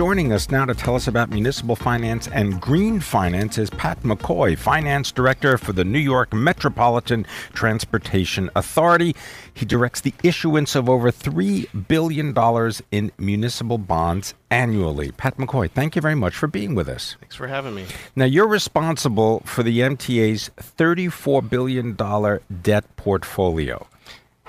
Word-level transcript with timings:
Joining 0.00 0.32
us 0.32 0.50
now 0.50 0.64
to 0.64 0.72
tell 0.72 0.96
us 0.96 1.08
about 1.08 1.28
municipal 1.28 1.76
finance 1.76 2.26
and 2.28 2.58
green 2.58 3.00
finance 3.00 3.58
is 3.58 3.68
Pat 3.68 4.02
McCoy, 4.02 4.56
Finance 4.56 5.12
Director 5.12 5.58
for 5.58 5.74
the 5.74 5.84
New 5.84 5.98
York 5.98 6.32
Metropolitan 6.32 7.26
Transportation 7.52 8.48
Authority. 8.56 9.14
He 9.52 9.66
directs 9.66 10.00
the 10.00 10.14
issuance 10.22 10.74
of 10.74 10.88
over 10.88 11.12
$3 11.12 11.86
billion 11.86 12.34
in 12.90 13.12
municipal 13.18 13.76
bonds 13.76 14.32
annually. 14.50 15.12
Pat 15.12 15.36
McCoy, 15.36 15.70
thank 15.70 15.94
you 15.96 16.00
very 16.00 16.14
much 16.14 16.34
for 16.34 16.46
being 16.46 16.74
with 16.74 16.88
us. 16.88 17.18
Thanks 17.20 17.36
for 17.36 17.48
having 17.48 17.74
me. 17.74 17.84
Now, 18.16 18.24
you're 18.24 18.48
responsible 18.48 19.40
for 19.40 19.62
the 19.62 19.80
MTA's 19.80 20.50
$34 20.58 21.50
billion 21.50 21.94
debt 22.62 22.96
portfolio. 22.96 23.86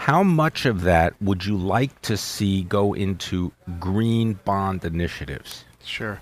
How 0.02 0.23
much 0.23 0.66
of 0.66 0.81
that 0.81 1.13
would 1.21 1.45
you 1.45 1.55
like 1.55 2.02
to 2.02 2.17
see 2.17 2.63
go 2.63 2.94
into 2.95 3.52
green 3.80 4.33
bond 4.33 4.83
initiatives? 4.83 5.63
Sure. 5.85 6.19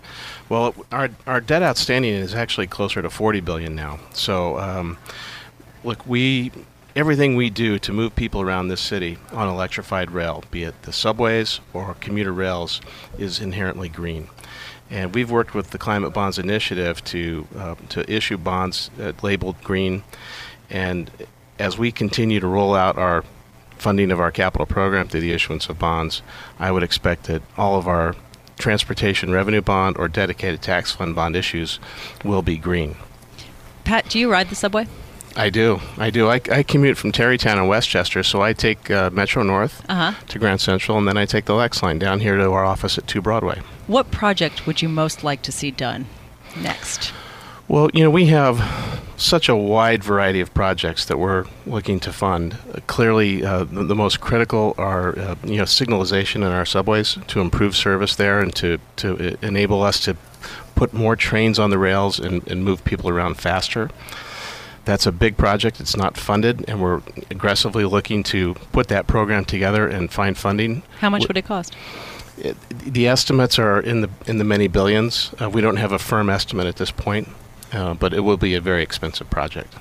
Well, 0.50 0.76
our 0.92 1.10
our 1.26 1.40
debt 1.40 1.64
outstanding 1.64 2.14
is 2.14 2.36
actually 2.36 2.68
closer 2.68 3.02
to 3.02 3.10
40 3.10 3.40
billion 3.40 3.76
now. 3.76 4.00
So, 4.12 4.60
um, 4.60 4.98
look, 5.86 6.06
we 6.06 6.52
everything 6.94 7.38
we 7.38 7.50
do 7.50 7.80
to 7.80 7.94
move 7.94 8.18
people 8.18 8.42
around 8.42 8.68
this 8.68 8.82
city 8.82 9.18
on 9.32 9.48
electrified 9.48 10.12
rail, 10.12 10.44
be 10.52 10.64
it 10.64 10.82
the 10.82 10.92
subways 10.92 11.62
or 11.72 11.94
commuter 12.02 12.34
rails, 12.34 12.82
is 13.18 13.40
inherently 13.40 13.88
green. 13.88 14.28
And 14.90 15.16
we've 15.16 15.32
worked 15.32 15.54
with 15.56 15.70
the 15.70 15.78
Climate 15.78 16.12
Bonds 16.12 16.38
Initiative 16.38 17.02
to 17.06 17.48
uh, 17.58 17.76
to 17.88 18.14
issue 18.14 18.36
bonds 18.38 18.92
uh, 19.00 19.14
labeled 19.24 19.64
green. 19.64 20.04
And 20.70 21.10
as 21.58 21.78
we 21.78 21.94
continue 21.94 22.42
to 22.42 22.48
roll 22.48 22.76
out 22.76 22.98
our 22.98 23.24
funding 23.80 24.12
of 24.12 24.20
our 24.20 24.32
capital 24.32 24.66
program 24.66 25.08
through 25.08 25.22
the 25.22 25.32
issuance 25.32 25.70
of 25.70 25.80
bonds, 25.80 26.22
I 26.60 26.72
would 26.72 26.84
expect 26.84 27.24
that 27.26 27.42
all 27.58 27.78
of 27.78 27.88
our 27.88 28.16
transportation 28.58 29.32
revenue 29.32 29.62
bond 29.62 29.98
or 29.98 30.08
dedicated 30.08 30.62
tax 30.62 30.92
fund 30.92 31.16
bond 31.16 31.36
issues 31.36 31.80
will 32.24 32.42
be 32.42 32.58
green. 32.58 32.96
Pat, 33.86 34.08
do 34.10 34.20
you 34.20 34.32
ride 34.32 34.50
the 34.50 34.56
subway? 34.56 34.86
I 35.36 35.50
do. 35.50 35.80
I 35.98 36.10
do. 36.10 36.28
I, 36.28 36.42
I 36.52 36.64
commute 36.64 36.98
from 36.98 37.12
Tarrytown 37.12 37.58
and 37.58 37.70
Westchester, 37.70 38.24
so 38.24 38.42
I 38.42 38.54
take 38.54 38.92
uh, 38.92 39.10
Metro 39.12 39.42
North 39.44 39.84
uh-huh. 39.88 40.14
to 40.28 40.40
Grand 40.40 40.60
Central, 40.60 40.98
and 40.98 41.08
then 41.08 41.18
I 41.18 41.26
take 41.26 41.46
the 41.46 41.54
Lex 41.54 41.82
line 41.82 42.00
down 42.00 42.20
here 42.20 42.36
to 42.36 42.52
our 42.52 42.66
office 42.66 42.98
at 42.98 43.08
2 43.08 43.22
Broadway. 43.22 43.62
What 43.88 44.12
project 44.12 44.68
would 44.68 44.82
you 44.82 44.90
most 44.90 45.24
like 45.24 45.42
to 45.44 45.52
see 45.52 45.72
done 45.72 46.08
next? 46.58 47.14
Well, 47.70 47.92
you 47.94 48.04
know, 48.04 48.10
we 48.10 48.26
have 48.26 49.00
such 49.16 49.48
a 49.48 49.56
wide 49.56 50.04
variety 50.04 50.42
of 50.42 50.52
projects 50.56 51.06
that 51.06 51.20
we're 51.20 51.46
looking 51.68 52.00
to 52.00 52.12
fund. 52.12 52.58
Uh, 52.74 52.80
clearly, 52.88 53.46
uh, 53.46 53.66
the, 53.66 53.84
the, 53.84 53.96
most 53.96 54.20
critical 54.20 54.74
are 54.80 55.18
uh, 55.20 55.36
you 55.44 55.58
know 55.58 55.66
signalization 55.66 56.38
in 56.38 56.44
our 56.46 56.66
subways 56.66 57.20
to 57.28 57.42
improve 57.42 57.76
service 57.76 58.16
there 58.16 58.40
and 58.40 58.56
to 58.56 58.80
to 58.96 59.38
enable 59.46 59.84
us 59.84 60.00
to 60.06 60.18
put 60.74 60.94
more 60.94 61.16
trains 61.16 61.60
on 61.60 61.70
the 61.70 61.78
rails 61.78 62.20
and, 62.20 62.48
and 62.48 62.66
move 62.66 62.84
people 62.86 63.08
around 63.08 63.36
faster. 63.36 63.92
That's 64.86 65.06
a 65.06 65.12
big 65.12 65.38
project. 65.38 65.80
It's 65.80 65.96
not 65.96 66.18
funded, 66.18 66.66
and 66.68 66.82
we're 66.82 67.04
aggressively 67.30 67.86
looking 67.86 68.24
to 68.24 68.56
put 68.72 68.88
that 68.88 69.06
program 69.06 69.46
together 69.46 69.88
and 69.88 70.12
find 70.12 70.36
funding. 70.36 70.82
How 71.02 71.12
much 71.12 71.28
would 71.28 71.38
it 71.38 71.46
cost? 71.46 71.76
It, 72.40 72.58
the 72.70 73.08
estimates 73.08 73.60
are 73.60 73.80
in 73.80 74.02
the 74.02 74.10
in 74.26 74.40
the 74.40 74.44
many 74.44 74.68
billions. 74.68 75.36
Uh, 75.40 75.52
we 75.52 75.62
don't 75.62 75.78
have 75.78 75.92
a 75.92 76.00
firm 76.00 76.32
estimate 76.32 76.66
at 76.66 76.78
this 76.78 76.90
point 76.90 77.28
uh, 77.74 77.94
but 77.94 78.14
it 78.14 78.22
will 78.22 78.38
be 78.38 78.56
a 78.56 78.62
very 78.62 78.84
expensive 78.84 79.30
project. 79.30 79.74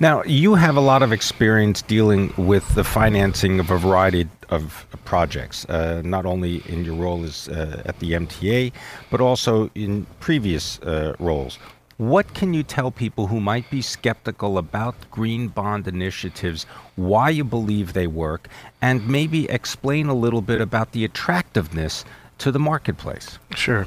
Now, 0.00 0.22
you 0.24 0.54
have 0.54 0.76
a 0.76 0.80
lot 0.80 1.02
of 1.02 1.12
experience 1.12 1.82
dealing 1.82 2.32
with 2.36 2.74
the 2.74 2.84
financing 2.84 3.60
of 3.60 3.70
a 3.70 3.78
variety 3.78 4.28
of 4.48 4.86
projects, 5.04 5.64
uh, 5.66 6.02
not 6.04 6.26
only 6.26 6.62
in 6.66 6.84
your 6.84 6.94
role 6.94 7.24
as 7.24 7.48
uh, 7.48 7.82
at 7.86 7.98
the 8.00 8.12
MTA, 8.12 8.72
but 9.10 9.20
also 9.20 9.70
in 9.74 10.06
previous 10.20 10.80
uh, 10.80 11.14
roles. 11.18 11.58
What 11.98 12.34
can 12.34 12.52
you 12.52 12.64
tell 12.64 12.90
people 12.90 13.28
who 13.28 13.40
might 13.40 13.70
be 13.70 13.80
skeptical 13.80 14.58
about 14.58 14.94
green 15.10 15.48
bond 15.48 15.86
initiatives, 15.86 16.64
why 16.96 17.30
you 17.30 17.44
believe 17.44 17.92
they 17.92 18.08
work, 18.08 18.48
and 18.80 19.06
maybe 19.06 19.48
explain 19.48 20.08
a 20.08 20.14
little 20.14 20.42
bit 20.42 20.60
about 20.60 20.92
the 20.92 21.04
attractiveness 21.04 22.04
to 22.42 22.52
the 22.52 22.58
marketplace? 22.58 23.38
Sure. 23.54 23.86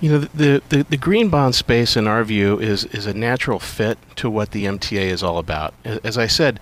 You 0.00 0.12
know, 0.12 0.18
the, 0.18 0.62
the, 0.68 0.84
the, 0.84 0.96
green 0.96 1.28
bond 1.28 1.54
space, 1.54 1.96
in 1.96 2.06
our 2.06 2.24
view, 2.24 2.58
is, 2.58 2.84
is 2.86 3.06
a 3.06 3.14
natural 3.14 3.58
fit 3.58 3.98
to 4.16 4.30
what 4.30 4.52
the 4.52 4.64
MTA 4.64 5.10
is 5.10 5.22
all 5.22 5.38
about. 5.38 5.74
As 5.84 6.16
I 6.16 6.26
said, 6.26 6.60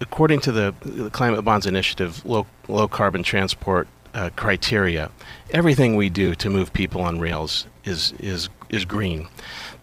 according 0.00 0.40
to 0.40 0.52
the, 0.52 0.74
the 0.82 1.10
Climate 1.10 1.44
Bonds 1.44 1.66
Initiative 1.66 2.24
low, 2.24 2.46
low 2.68 2.88
carbon 2.88 3.22
transport 3.22 3.88
uh, 4.14 4.30
criteria, 4.36 5.10
everything 5.50 5.96
we 5.96 6.08
do 6.08 6.34
to 6.36 6.48
move 6.48 6.72
people 6.72 7.00
on 7.00 7.18
rails 7.18 7.66
is, 7.84 8.12
is, 8.18 8.48
is 8.70 8.84
green. 8.84 9.28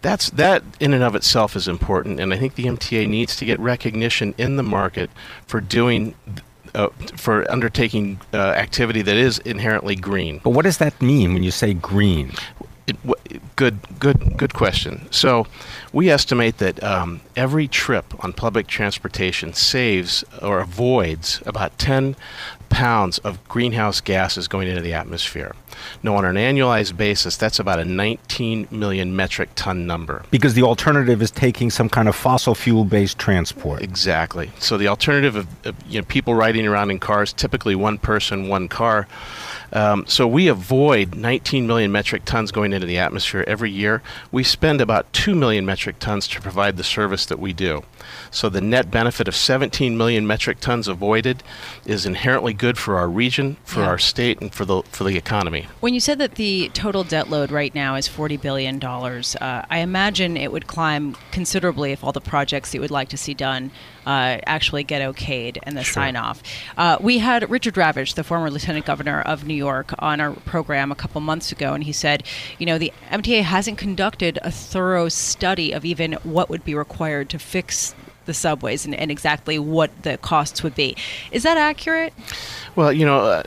That's, 0.02 0.30
that 0.30 0.62
in 0.80 0.94
and 0.94 1.02
of 1.02 1.14
itself 1.14 1.56
is 1.56 1.68
important, 1.68 2.20
and 2.20 2.32
I 2.32 2.38
think 2.38 2.54
the 2.54 2.64
MTA 2.64 3.08
needs 3.08 3.36
to 3.36 3.44
get 3.44 3.58
recognition 3.58 4.34
in 4.38 4.56
the 4.56 4.62
market 4.62 5.10
for 5.46 5.60
doing 5.60 6.14
uh, 6.76 6.88
for 7.16 7.50
undertaking 7.50 8.20
uh, 8.32 8.36
activity 8.36 9.02
that 9.02 9.16
is 9.16 9.38
inherently 9.40 9.96
green. 9.96 10.40
But 10.44 10.50
what 10.50 10.64
does 10.64 10.78
that 10.78 11.00
mean 11.00 11.34
when 11.34 11.42
you 11.42 11.50
say 11.50 11.74
green? 11.74 12.32
It, 12.86 12.96
w- 13.04 13.40
good, 13.56 13.78
good, 13.98 14.36
good 14.36 14.54
question. 14.54 15.08
So, 15.10 15.46
we 15.92 16.08
estimate 16.08 16.58
that 16.58 16.80
um, 16.84 17.20
every 17.34 17.66
trip 17.66 18.22
on 18.22 18.32
public 18.32 18.66
transportation 18.68 19.54
saves 19.54 20.22
or 20.40 20.60
avoids 20.60 21.42
about 21.46 21.76
10 21.78 22.14
pounds 22.68 23.18
of 23.18 23.46
greenhouse 23.48 24.00
gases 24.00 24.48
going 24.48 24.68
into 24.68 24.80
the 24.80 24.94
atmosphere. 24.94 25.54
Now, 26.02 26.16
on 26.16 26.24
an 26.24 26.36
annualized 26.36 26.96
basis, 26.96 27.36
that's 27.36 27.58
about 27.58 27.78
a 27.78 27.84
19 27.84 28.68
million 28.70 29.14
metric 29.14 29.50
ton 29.54 29.86
number. 29.86 30.24
Because 30.30 30.54
the 30.54 30.62
alternative 30.62 31.20
is 31.22 31.30
taking 31.30 31.70
some 31.70 31.88
kind 31.88 32.08
of 32.08 32.16
fossil 32.16 32.54
fuel 32.54 32.84
based 32.84 33.18
transport. 33.18 33.82
Exactly. 33.82 34.50
So, 34.58 34.76
the 34.76 34.88
alternative 34.88 35.36
of, 35.36 35.66
of 35.66 35.74
you 35.86 36.00
know, 36.00 36.06
people 36.06 36.34
riding 36.34 36.66
around 36.66 36.90
in 36.90 36.98
cars, 36.98 37.32
typically 37.32 37.74
one 37.74 37.98
person, 37.98 38.48
one 38.48 38.68
car, 38.68 39.06
um, 39.76 40.06
so 40.06 40.26
we 40.26 40.48
avoid 40.48 41.14
19 41.14 41.66
million 41.66 41.92
metric 41.92 42.22
tons 42.24 42.50
going 42.50 42.72
into 42.72 42.86
the 42.86 42.96
atmosphere 42.96 43.44
every 43.46 43.70
year. 43.70 44.02
We 44.32 44.42
spend 44.42 44.80
about 44.80 45.12
2 45.12 45.34
million 45.34 45.66
metric 45.66 45.98
tons 45.98 46.26
to 46.28 46.40
provide 46.40 46.78
the 46.78 46.82
service 46.82 47.26
that 47.26 47.38
we 47.38 47.52
do. 47.52 47.84
So 48.30 48.48
the 48.48 48.62
net 48.62 48.90
benefit 48.90 49.28
of 49.28 49.36
17 49.36 49.94
million 49.94 50.26
metric 50.26 50.60
tons 50.60 50.88
avoided 50.88 51.42
is 51.84 52.06
inherently 52.06 52.54
good 52.54 52.78
for 52.78 52.96
our 52.96 53.06
region, 53.06 53.58
for 53.64 53.80
yeah. 53.80 53.88
our 53.88 53.98
state, 53.98 54.40
and 54.40 54.54
for 54.54 54.64
the 54.64 54.82
for 54.84 55.04
the 55.04 55.18
economy. 55.18 55.66
When 55.80 55.92
you 55.92 56.00
said 56.00 56.16
that 56.20 56.36
the 56.36 56.70
total 56.70 57.04
debt 57.04 57.28
load 57.28 57.50
right 57.50 57.74
now 57.74 57.96
is 57.96 58.08
40 58.08 58.38
billion 58.38 58.78
dollars, 58.78 59.36
uh, 59.42 59.66
I 59.68 59.80
imagine 59.80 60.38
it 60.38 60.52
would 60.52 60.66
climb 60.66 61.18
considerably 61.32 61.92
if 61.92 62.02
all 62.02 62.12
the 62.12 62.20
projects 62.22 62.70
that 62.70 62.78
you 62.78 62.80
would 62.80 62.90
like 62.90 63.10
to 63.10 63.18
see 63.18 63.34
done 63.34 63.70
uh, 64.06 64.38
actually 64.46 64.84
get 64.84 65.02
okayed 65.02 65.58
and 65.64 65.76
the 65.76 65.82
sure. 65.82 65.94
sign 65.94 66.16
off. 66.16 66.42
Uh, 66.76 66.96
we 67.00 67.18
had 67.18 67.48
Richard 67.50 67.74
Ravitch, 67.74 68.14
the 68.14 68.24
former 68.24 68.50
lieutenant 68.50 68.86
governor 68.86 69.20
of 69.20 69.44
New 69.44 69.54
York 69.54 69.92
on 69.98 70.20
our 70.20 70.32
program 70.32 70.92
a 70.92 70.94
couple 70.94 71.20
months 71.20 71.52
ago, 71.52 71.74
and 71.74 71.84
he 71.84 71.92
said, 71.92 72.22
you 72.58 72.66
know, 72.66 72.78
the 72.78 72.92
MTA 73.10 73.42
hasn't 73.42 73.78
conducted 73.78 74.38
a 74.42 74.50
thorough 74.50 75.08
study 75.08 75.72
of 75.72 75.84
even 75.84 76.12
what 76.22 76.48
would 76.48 76.64
be 76.64 76.74
required 76.74 77.28
to 77.30 77.38
fix 77.38 77.94
the 78.26 78.34
subways 78.34 78.84
and, 78.84 78.94
and 78.94 79.10
exactly 79.10 79.58
what 79.58 79.90
the 80.02 80.18
costs 80.18 80.62
would 80.62 80.74
be. 80.74 80.96
Is 81.32 81.42
that 81.44 81.56
accurate? 81.56 82.12
Well, 82.76 82.92
you 82.92 83.06
know, 83.06 83.20
uh, 83.20 83.42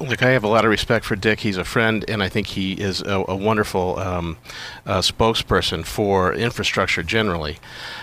look, 0.00 0.22
I 0.22 0.30
have 0.30 0.42
a 0.42 0.48
lot 0.48 0.64
of 0.64 0.70
respect 0.70 1.04
for 1.04 1.14
Dick. 1.14 1.40
He's 1.40 1.56
a 1.56 1.64
friend, 1.64 2.04
and 2.08 2.22
I 2.22 2.28
think 2.28 2.48
he 2.48 2.72
is 2.72 3.00
a, 3.02 3.24
a 3.28 3.36
wonderful 3.36 3.98
um, 4.00 4.38
uh, 4.86 4.98
spokesperson 4.98 5.84
for 5.84 6.34
infrastructure 6.34 7.04
generally. 7.04 7.58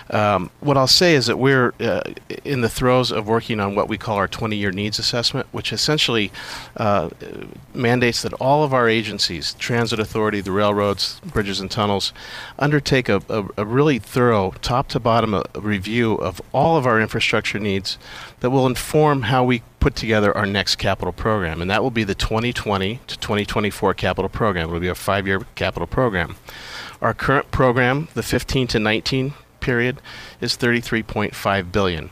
Um, 0.08 0.50
what 0.60 0.76
I'll 0.76 0.86
say 0.86 1.14
is 1.14 1.26
that 1.26 1.38
we're 1.38 1.74
uh, 1.80 2.02
in 2.44 2.62
the 2.62 2.68
throes 2.68 3.12
of 3.12 3.26
working 3.26 3.60
on 3.60 3.74
what 3.74 3.88
we 3.88 3.98
call 3.98 4.16
our 4.16 4.28
20 4.28 4.56
year 4.56 4.70
needs 4.70 4.98
assessment, 4.98 5.48
which 5.52 5.72
essentially 5.72 6.30
uh, 6.76 7.10
mandates 7.74 8.22
that 8.22 8.32
all 8.34 8.64
of 8.64 8.72
our 8.72 8.88
agencies, 8.88 9.54
Transit 9.54 9.98
Authority, 9.98 10.40
the 10.40 10.52
railroads, 10.52 11.20
bridges, 11.20 11.60
and 11.60 11.70
tunnels, 11.70 12.12
undertake 12.58 13.08
a, 13.08 13.22
a, 13.28 13.44
a 13.58 13.64
really 13.64 13.98
thorough, 13.98 14.52
top 14.62 14.88
to 14.88 15.00
bottom 15.00 15.34
uh, 15.34 15.42
review 15.60 16.14
of 16.14 16.40
all 16.52 16.76
of 16.76 16.86
our 16.86 17.00
infrastructure 17.00 17.58
needs 17.58 17.98
that 18.40 18.50
will 18.50 18.66
inform 18.66 19.22
how 19.22 19.44
we 19.44 19.62
put 19.80 19.94
together 19.94 20.36
our 20.36 20.46
next 20.46 20.76
capital 20.76 21.12
program. 21.12 21.62
And 21.62 21.70
that 21.70 21.82
will 21.82 21.90
be 21.90 22.04
the 22.04 22.14
2020 22.14 23.00
to 23.06 23.18
2024 23.18 23.94
capital 23.94 24.28
program. 24.28 24.68
It 24.68 24.72
will 24.72 24.80
be 24.80 24.88
a 24.88 24.94
five 24.94 25.26
year 25.26 25.40
capital 25.54 25.86
program. 25.86 26.36
Our 27.00 27.14
current 27.14 27.50
program, 27.50 28.08
the 28.14 28.22
15 28.22 28.66
to 28.68 28.78
19 28.78 29.34
period, 29.60 30.00
is 30.40 30.56
33.5 30.56 31.72
billion. 31.72 32.10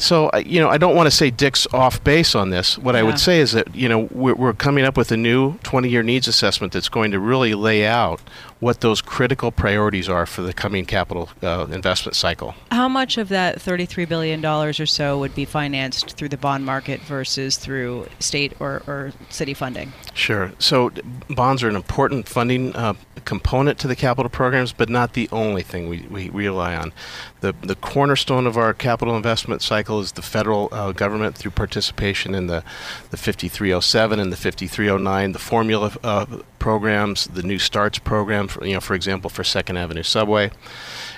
So, 0.00 0.30
you 0.38 0.60
know, 0.60 0.70
I 0.70 0.78
don't 0.78 0.96
want 0.96 1.08
to 1.08 1.10
say 1.10 1.30
Dick's 1.30 1.66
off 1.74 2.02
base 2.02 2.34
on 2.34 2.48
this. 2.48 2.78
What 2.78 2.94
yeah. 2.94 3.00
I 3.00 3.02
would 3.02 3.18
say 3.18 3.38
is 3.40 3.52
that, 3.52 3.74
you 3.74 3.86
know, 3.86 4.08
we're, 4.10 4.34
we're 4.34 4.54
coming 4.54 4.84
up 4.84 4.96
with 4.96 5.12
a 5.12 5.16
new 5.16 5.58
20 5.58 5.90
year 5.90 6.02
needs 6.02 6.26
assessment 6.26 6.72
that's 6.72 6.88
going 6.88 7.10
to 7.10 7.20
really 7.20 7.52
lay 7.52 7.86
out 7.86 8.22
what 8.60 8.82
those 8.82 9.00
critical 9.00 9.50
priorities 9.50 10.08
are 10.08 10.26
for 10.26 10.42
the 10.42 10.52
coming 10.52 10.84
capital 10.84 11.30
uh, 11.42 11.66
investment 11.70 12.14
cycle. 12.14 12.54
How 12.70 12.88
much 12.88 13.16
of 13.16 13.30
that 13.30 13.58
$33 13.58 14.06
billion 14.06 14.44
or 14.44 14.72
so 14.72 15.18
would 15.18 15.34
be 15.34 15.46
financed 15.46 16.16
through 16.16 16.28
the 16.28 16.36
bond 16.36 16.64
market 16.66 17.00
versus 17.00 17.56
through 17.56 18.06
state 18.18 18.52
or, 18.60 18.82
or 18.86 19.12
city 19.30 19.54
funding? 19.54 19.92
Sure. 20.12 20.52
So, 20.58 20.92
bonds 21.30 21.62
are 21.62 21.68
an 21.68 21.76
important 21.76 22.28
funding 22.28 22.76
uh, 22.76 22.94
component 23.24 23.78
to 23.78 23.88
the 23.88 23.96
capital 23.96 24.28
programs, 24.28 24.72
but 24.72 24.88
not 24.88 25.14
the 25.14 25.28
only 25.32 25.62
thing 25.62 25.88
we, 25.88 26.06
we, 26.10 26.28
rely 26.28 26.76
on. 26.76 26.92
The, 27.40 27.54
the 27.62 27.74
cornerstone 27.74 28.46
of 28.46 28.56
our 28.56 28.74
capital 28.74 29.16
investment 29.16 29.62
cycle 29.62 30.00
is 30.00 30.12
the 30.12 30.22
federal 30.22 30.68
uh, 30.72 30.92
government 30.92 31.36
through 31.36 31.52
participation 31.52 32.34
in 32.34 32.46
the, 32.46 32.62
the 33.10 33.16
5307 33.16 34.20
and 34.20 34.32
the 34.32 34.36
5309, 34.36 35.32
the 35.32 35.38
formula 35.38 35.92
uh, 36.02 36.26
programs, 36.60 37.26
the 37.26 37.42
New 37.42 37.58
Starts 37.58 37.98
program, 37.98 38.46
for, 38.46 38.64
you 38.64 38.74
know, 38.74 38.80
for 38.80 38.94
example, 38.94 39.28
for 39.28 39.42
Second 39.42 39.78
Avenue 39.78 40.04
Subway. 40.04 40.52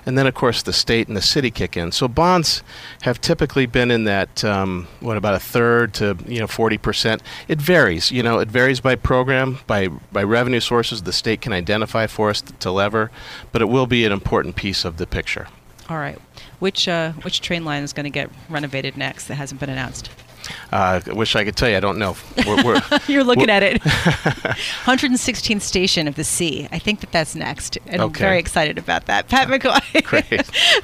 And 0.06 0.16
then, 0.16 0.26
of 0.26 0.34
course, 0.34 0.62
the 0.62 0.72
state 0.72 1.08
and 1.08 1.16
the 1.16 1.22
city 1.22 1.50
kick 1.50 1.76
in. 1.76 1.92
So 1.92 2.08
bonds 2.08 2.62
have 3.02 3.20
typically 3.20 3.66
been 3.66 3.90
in 3.90 4.04
that, 4.04 4.42
um, 4.42 4.88
what, 5.00 5.18
about 5.18 5.34
a 5.34 5.38
third 5.38 5.92
to, 5.94 6.16
you 6.26 6.40
know, 6.40 6.46
40%. 6.46 7.20
It 7.46 7.60
varies. 7.60 8.10
You 8.10 8.22
know, 8.22 8.38
it 8.38 8.48
varies 8.48 8.80
by 8.80 8.94
program, 8.94 9.58
by, 9.66 9.88
by 9.88 10.22
revenue 10.22 10.60
sources 10.60 11.02
the 11.02 11.12
state 11.12 11.42
can 11.42 11.52
identify 11.52 12.06
for 12.06 12.30
us 12.30 12.40
to 12.40 12.70
lever, 12.70 13.10
but 13.52 13.60
it 13.60 13.66
will 13.66 13.86
be 13.86 14.06
an 14.06 14.12
important 14.12 14.56
piece 14.56 14.84
of 14.84 14.96
the 14.96 15.06
picture. 15.06 15.48
All 15.88 15.98
right. 15.98 16.18
Which, 16.58 16.88
uh, 16.88 17.12
which 17.22 17.40
train 17.40 17.64
line 17.64 17.82
is 17.82 17.92
going 17.92 18.04
to 18.04 18.10
get 18.10 18.30
renovated 18.48 18.96
next 18.96 19.28
that 19.28 19.34
hasn't 19.34 19.60
been 19.60 19.70
announced? 19.70 20.10
Uh, 20.72 21.00
I 21.06 21.12
wish 21.12 21.37
I 21.37 21.44
could 21.44 21.56
tell 21.56 21.69
you. 21.69 21.76
I 21.76 21.81
don't 21.81 21.99
know. 21.99 22.16
We're, 22.46 22.64
we're, 22.64 22.82
You're 23.06 23.25
looking 23.25 23.50
at 23.50 23.62
it. 23.62 23.81
116th 23.82 25.60
station 25.60 26.08
of 26.08 26.14
the 26.14 26.25
C. 26.25 26.69
I 26.72 26.78
think 26.78 27.00
that 27.00 27.12
that's 27.12 27.34
next. 27.34 27.78
And 27.87 28.00
okay. 28.00 28.04
I'm 28.04 28.12
very 28.12 28.38
excited 28.38 28.78
about 28.78 29.06
that. 29.06 29.28
Pat 29.28 29.49
McCoy. 29.49 30.02
Great. 30.04 30.28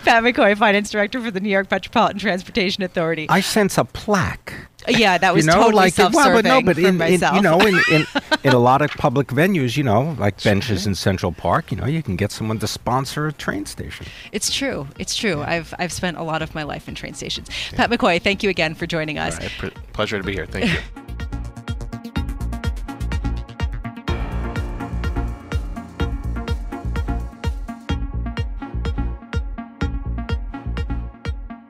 Pat 0.05 0.23
McCoy, 0.23 0.57
Finance 0.57 0.91
Director 0.91 1.21
for 1.21 1.31
the 1.31 1.41
New 1.41 1.49
York 1.49 1.71
Metropolitan 1.71 2.19
Transportation 2.19 2.83
Authority. 2.83 3.27
I 3.29 3.41
sense 3.41 3.79
a 3.79 3.85
plaque. 3.85 4.55
Uh, 4.87 4.93
yeah, 4.97 5.19
that 5.19 5.35
was 5.35 5.45
you 5.45 5.51
know, 5.51 5.59
totally 5.59 5.75
like 5.75 5.95
self-serving 5.95 6.33
well, 6.33 6.43
but 6.43 6.45
no, 6.45 6.63
but 6.63 6.79
in, 6.79 7.01
in, 7.01 7.35
you 7.35 7.43
know, 7.43 7.59
in, 7.61 7.81
in, 7.91 8.07
in, 8.45 8.53
a 8.53 8.59
lot 8.59 8.81
of 8.81 8.91
public 8.93 9.29
venues, 9.29 9.77
you 9.77 9.83
know, 9.83 10.15
like 10.19 10.43
benches 10.43 10.87
in 10.87 10.95
Central 10.95 11.33
Park, 11.33 11.73
you 11.73 11.77
know, 11.77 11.87
you 11.87 12.03
can 12.03 12.15
get 12.15 12.31
someone 12.31 12.59
to 12.61 12.67
sponsor 12.67 13.27
a 13.27 13.33
train 13.33 13.67
station. 13.67 14.07
It's 14.31 14.53
true. 14.55 14.87
It's 14.99 15.17
true. 15.17 15.41
Yeah. 15.41 15.51
I've 15.51 15.75
I've 15.79 15.93
spent 15.93 16.17
a 16.17 16.23
lot 16.23 16.43
of 16.43 16.55
my 16.55 16.63
life 16.63 16.89
in 16.89 16.95
train 16.95 17.15
stations. 17.15 17.49
Yeah. 17.73 17.77
Pat 17.77 17.91
McCoy, 17.91 18.23
thank 18.23 18.43
you 18.43 18.51
again 18.51 18.75
for 18.75 18.87
joining 18.87 19.19
us. 19.19 19.39
Right, 19.39 19.75
pleasure 19.93 20.19
to 20.19 20.25
be 20.25 20.33
here. 20.33 20.47
Thank 20.47 20.73
you. 20.73 20.79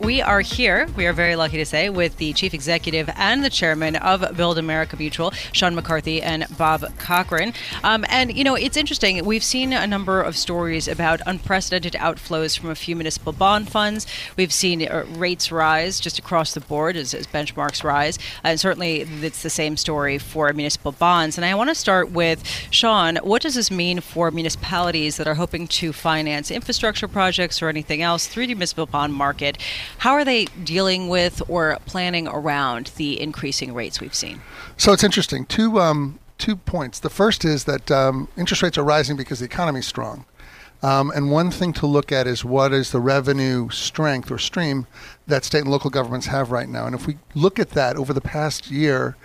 we 0.09 0.23
are 0.23 0.41
here, 0.41 0.89
we 0.97 1.05
are 1.05 1.13
very 1.13 1.37
lucky 1.37 1.59
to 1.59 1.67
say, 1.67 1.91
with 1.91 2.17
the 2.17 2.33
chief 2.33 2.55
executive 2.55 3.11
and 3.15 3.45
the 3.45 3.51
chairman 3.51 3.95
of 3.97 4.25
Build 4.39 4.57
America 4.57 4.97
Mutual, 4.97 5.33
Sean 5.53 5.75
McCarthy 5.75 6.23
and 6.23 6.47
Bob 6.57 6.83
Cochran. 6.97 7.53
Um, 7.85 8.07
and, 8.09 8.35
you 8.35 8.43
know, 8.43 8.55
it's 8.55 8.79
interesting. 8.79 9.23
We've 9.27 9.45
seen 9.45 9.75
a 9.75 9.87
number 9.87 10.23
of 10.23 10.35
stories 10.35 10.89
about 10.89 11.21
unprecedented 11.27 11.93
outflows 11.93 12.59
from 12.59 12.71
a 12.71 12.75
few 12.75 12.97
municipal 12.97 13.35
bond 13.35 13.71
funds. 13.71 14.07
We've 14.35 14.51
seen 14.51 14.89
uh, 14.89 15.05
rates 15.11 15.53
rise 15.53 16.01
just 16.01 16.19
across 16.19 16.55
the 16.55 16.61
board 16.61 16.97
as, 16.97 17.13
as 17.13 17.27
benchmarks 17.27 17.85
rise. 17.85 18.19
And 18.43 18.59
certainly 18.59 19.03
it's 19.03 19.43
the 19.43 19.51
same 19.51 19.77
story 19.77 20.17
for 20.17 20.51
municipal 20.55 20.93
bonds. 20.93 21.37
And 21.37 21.45
I 21.45 21.55
want 21.55 21.69
to 21.69 21.75
start 21.75 22.11
with 22.13 22.47
Sean. 22.71 23.17
What 23.17 23.43
does 23.43 23.57
this 23.57 23.71
mean 23.71 24.01
for 24.01 24.31
municipalities 24.31 25.19
that 25.19 25.27
are 25.27 25.35
hoping 25.35 25.69
to 25.69 25.93
finance 25.93 26.51
infrastructure 26.51 27.09
projects 27.09 27.61
or 27.61 27.69
anything 27.69 28.01
else 28.01 28.27
through 28.27 28.47
the 28.47 28.55
municipal 28.55 28.87
bond 28.87 29.13
market? 29.13 29.59
How 29.99 30.13
are 30.13 30.25
they 30.25 30.47
dealing 30.65 31.09
with 31.09 31.43
or 31.49 31.79
planning 31.87 32.29
around 32.29 32.93
the 32.97 33.21
increasing 33.21 33.75
rates 33.75 34.01
we've 34.01 34.15
seen? 34.15 34.41
So 34.77 34.93
it's 34.93 35.05
interesting. 35.05 35.45
Two 35.47 35.81
um, 35.81 36.19
two 36.39 36.57
points. 36.57 37.01
The 37.01 37.11
first 37.11 37.45
is 37.45 37.65
that 37.65 37.91
um, 37.91 38.29
interest 38.37 38.63
rates 38.63 38.79
are 38.79 38.85
rising 38.85 39.17
because 39.17 39.41
the 39.41 39.45
economy 39.45 39.81
is 39.81 39.87
strong. 39.87 40.25
Um, 40.81 41.11
and 41.11 41.31
one 41.33 41.51
thing 41.51 41.73
to 41.75 41.87
look 41.87 42.13
at 42.13 42.29
is 42.29 42.45
what 42.45 42.73
is 42.73 42.93
the 42.93 43.01
revenue 43.01 43.69
strength 43.71 44.31
or 44.31 44.39
stream 44.39 44.87
that 45.27 45.45
state 45.45 45.63
and 45.63 45.71
local 45.71 45.91
governments 45.91 46.29
have 46.29 46.53
right 46.53 46.69
now. 46.69 46.87
And 46.87 46.95
if 46.95 47.07
we 47.07 47.19
look 47.35 47.59
at 47.59 47.71
that 47.71 47.97
over 47.97 48.13
the 48.13 48.21
past 48.21 48.71
year, 48.71 49.17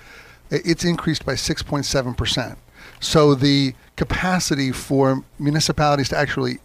it's 0.49 0.83
increased 0.83 1.25
by 1.25 1.33
6.7%. 1.33 2.57
So 2.99 3.35
the 3.35 3.75
capacity 3.95 4.71
for 4.71 5.23
municipalities 5.37 6.09
to 6.09 6.17
actually 6.17 6.57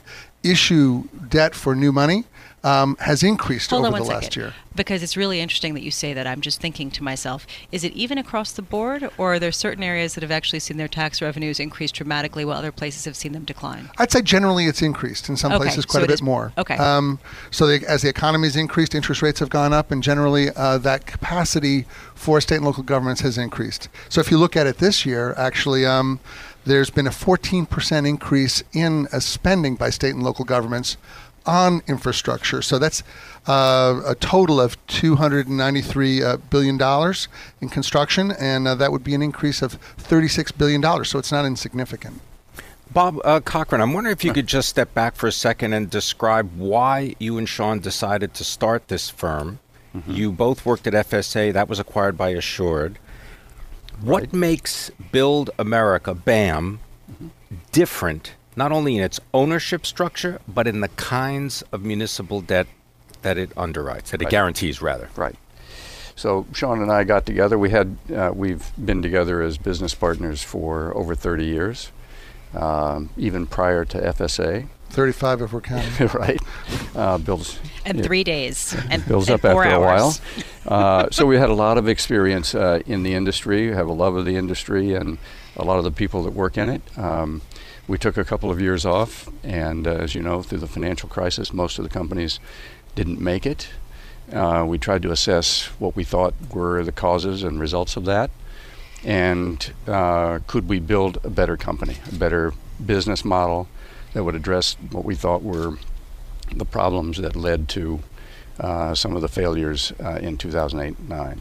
issue 0.42 1.04
debt 1.28 1.54
for 1.54 1.74
new 1.74 1.92
money 1.92 2.24
um, 2.64 2.96
has 3.00 3.22
increased 3.22 3.70
Hold 3.70 3.86
over 3.86 3.98
the 3.98 4.04
last 4.04 4.36
year. 4.36 4.54
Because 4.74 5.02
it's 5.02 5.16
really 5.16 5.40
interesting 5.40 5.74
that 5.74 5.82
you 5.82 5.90
say 5.90 6.14
that. 6.14 6.26
I'm 6.26 6.40
just 6.40 6.60
thinking 6.60 6.90
to 6.92 7.02
myself, 7.02 7.46
is 7.72 7.82
it 7.82 7.92
even 7.94 8.16
across 8.16 8.52
the 8.52 8.62
board, 8.62 9.10
or 9.18 9.34
are 9.34 9.38
there 9.38 9.50
certain 9.50 9.82
areas 9.82 10.14
that 10.14 10.22
have 10.22 10.30
actually 10.30 10.60
seen 10.60 10.76
their 10.76 10.88
tax 10.88 11.20
revenues 11.20 11.58
increase 11.58 11.90
dramatically 11.90 12.44
while 12.44 12.56
other 12.56 12.70
places 12.70 13.04
have 13.04 13.16
seen 13.16 13.32
them 13.32 13.44
decline? 13.44 13.90
I'd 13.98 14.12
say 14.12 14.22
generally 14.22 14.66
it's 14.66 14.82
increased 14.82 15.28
in 15.28 15.36
some 15.36 15.52
okay. 15.52 15.64
places 15.64 15.84
quite 15.84 16.00
so 16.00 16.04
a 16.04 16.06
bit 16.06 16.14
is, 16.14 16.22
more. 16.22 16.52
Okay. 16.56 16.76
Um, 16.76 17.18
so 17.50 17.66
the, 17.66 17.84
as 17.88 18.02
the 18.02 18.08
economy 18.08 18.46
has 18.46 18.56
increased, 18.56 18.94
interest 18.94 19.20
rates 19.20 19.40
have 19.40 19.50
gone 19.50 19.72
up, 19.72 19.90
and 19.90 20.02
generally 20.02 20.50
uh, 20.54 20.78
that 20.78 21.06
capacity 21.06 21.86
for 22.14 22.40
state 22.40 22.56
and 22.56 22.64
local 22.64 22.84
governments 22.84 23.20
has 23.22 23.36
increased. 23.36 23.88
So 24.08 24.20
if 24.20 24.30
you 24.30 24.38
look 24.38 24.56
at 24.56 24.66
it 24.66 24.78
this 24.78 25.04
year, 25.04 25.34
actually, 25.36 25.86
um, 25.86 26.20
there's 26.68 26.90
been 26.90 27.06
a 27.06 27.10
14% 27.10 28.06
increase 28.06 28.62
in 28.72 29.06
uh, 29.06 29.20
spending 29.20 29.74
by 29.74 29.90
state 29.90 30.14
and 30.14 30.22
local 30.22 30.44
governments 30.44 30.96
on 31.46 31.82
infrastructure. 31.88 32.60
So 32.60 32.78
that's 32.78 33.02
uh, 33.46 34.02
a 34.06 34.14
total 34.14 34.60
of 34.60 34.76
293 34.86 36.22
uh, 36.22 36.36
billion 36.36 36.76
dollars 36.76 37.28
in 37.62 37.70
construction, 37.70 38.32
and 38.32 38.68
uh, 38.68 38.74
that 38.74 38.92
would 38.92 39.02
be 39.02 39.14
an 39.14 39.22
increase 39.22 39.62
of 39.62 39.80
$36 39.96 40.56
billion. 40.58 40.82
So 41.04 41.18
it's 41.18 41.32
not 41.32 41.46
insignificant. 41.46 42.20
Bob 42.92 43.18
uh, 43.24 43.40
Cochran, 43.40 43.80
I'm 43.80 43.92
wondering 43.92 44.12
if 44.12 44.24
you 44.24 44.32
could 44.32 44.46
just 44.46 44.68
step 44.68 44.92
back 44.94 45.14
for 45.14 45.26
a 45.26 45.32
second 45.32 45.72
and 45.72 45.90
describe 45.90 46.50
why 46.58 47.14
you 47.18 47.38
and 47.38 47.48
Sean 47.48 47.80
decided 47.80 48.34
to 48.34 48.44
start 48.44 48.88
this 48.88 49.10
firm. 49.10 49.58
Mm-hmm. 49.94 50.12
You 50.12 50.32
both 50.32 50.64
worked 50.66 50.86
at 50.86 50.92
FSA, 50.92 51.52
that 51.52 51.68
was 51.68 51.78
acquired 51.78 52.16
by 52.16 52.30
Assured. 52.30 52.98
What 54.00 54.22
right. 54.22 54.32
makes 54.32 54.90
Build 55.12 55.50
America, 55.58 56.14
BAM, 56.14 56.80
mm-hmm. 57.10 57.28
different 57.72 58.34
not 58.58 58.72
only 58.72 58.96
in 58.96 59.04
its 59.04 59.20
ownership 59.32 59.86
structure, 59.86 60.40
but 60.48 60.66
in 60.66 60.80
the 60.80 60.88
kinds 60.88 61.62
of 61.70 61.84
municipal 61.84 62.40
debt 62.40 62.66
that 63.22 63.38
it 63.38 63.50
underwrites, 63.50 64.06
that 64.06 64.20
right. 64.20 64.22
it 64.22 64.30
guarantees, 64.30 64.82
rather. 64.82 65.08
Right. 65.14 65.36
So 66.16 66.44
Sean 66.52 66.82
and 66.82 66.90
I 66.90 67.04
got 67.04 67.24
together. 67.24 67.56
We 67.56 67.70
had 67.70 67.96
uh, 68.12 68.32
we've 68.34 68.72
been 68.84 69.00
together 69.00 69.40
as 69.40 69.56
business 69.56 69.94
partners 69.94 70.42
for 70.42 70.92
over 70.96 71.14
30 71.14 71.44
years, 71.44 71.92
um, 72.52 73.10
even 73.16 73.46
prior 73.46 73.84
to 73.84 74.00
FSA. 74.00 74.66
35 74.90 75.42
if 75.42 75.52
we're 75.52 75.60
counting. 75.60 76.08
right? 76.14 76.40
Uh, 76.94 77.18
builds 77.18 77.58
and 77.84 77.98
yeah. 77.98 78.04
three 78.04 78.24
days 78.24 78.76
and 78.90 79.04
builds 79.06 79.28
and 79.28 79.34
up 79.34 79.44
after 79.44 79.62
four 79.62 79.64
a 79.64 79.80
while. 79.80 80.16
Uh, 80.66 81.08
so 81.10 81.24
we 81.24 81.38
had 81.38 81.48
a 81.48 81.54
lot 81.54 81.78
of 81.78 81.88
experience 81.88 82.54
uh, 82.54 82.82
in 82.84 83.02
the 83.02 83.14
industry. 83.14 83.70
We 83.70 83.74
have 83.74 83.88
a 83.88 83.92
love 83.92 84.16
of 84.16 84.26
the 84.26 84.36
industry 84.36 84.92
and 84.92 85.16
a 85.56 85.64
lot 85.64 85.78
of 85.78 85.84
the 85.84 85.90
people 85.90 86.22
that 86.24 86.34
work 86.34 86.58
in 86.58 86.68
it. 86.68 86.82
Um, 86.98 87.40
we 87.86 87.96
took 87.96 88.18
a 88.18 88.24
couple 88.24 88.50
of 88.50 88.60
years 88.60 88.84
off, 88.84 89.30
and 89.42 89.86
uh, 89.86 89.92
as 89.92 90.14
you 90.14 90.20
know, 90.20 90.42
through 90.42 90.58
the 90.58 90.66
financial 90.66 91.08
crisis, 91.08 91.54
most 91.54 91.78
of 91.78 91.84
the 91.84 91.88
companies 91.88 92.38
didn't 92.94 93.18
make 93.18 93.46
it. 93.46 93.70
Uh, 94.30 94.62
we 94.68 94.76
tried 94.76 95.00
to 95.02 95.10
assess 95.10 95.64
what 95.78 95.96
we 95.96 96.04
thought 96.04 96.34
were 96.52 96.84
the 96.84 96.92
causes 96.92 97.42
and 97.42 97.58
results 97.58 97.96
of 97.96 98.04
that, 98.04 98.30
and 99.02 99.72
uh, 99.86 100.40
could 100.46 100.68
we 100.68 100.80
build 100.80 101.18
a 101.24 101.30
better 101.30 101.56
company, 101.56 101.96
a 102.12 102.14
better 102.14 102.52
business 102.84 103.24
model 103.24 103.68
that 104.12 104.24
would 104.24 104.34
address 104.34 104.76
what 104.90 105.04
we 105.04 105.14
thought 105.14 105.42
were 105.42 105.78
the 106.54 106.64
problems 106.64 107.18
that 107.18 107.36
led 107.36 107.68
to 107.68 108.00
uh, 108.58 108.94
some 108.94 109.14
of 109.14 109.22
the 109.22 109.28
failures 109.28 109.92
uh, 110.02 110.18
in 110.20 110.36
2008 110.36 111.08
9. 111.08 111.40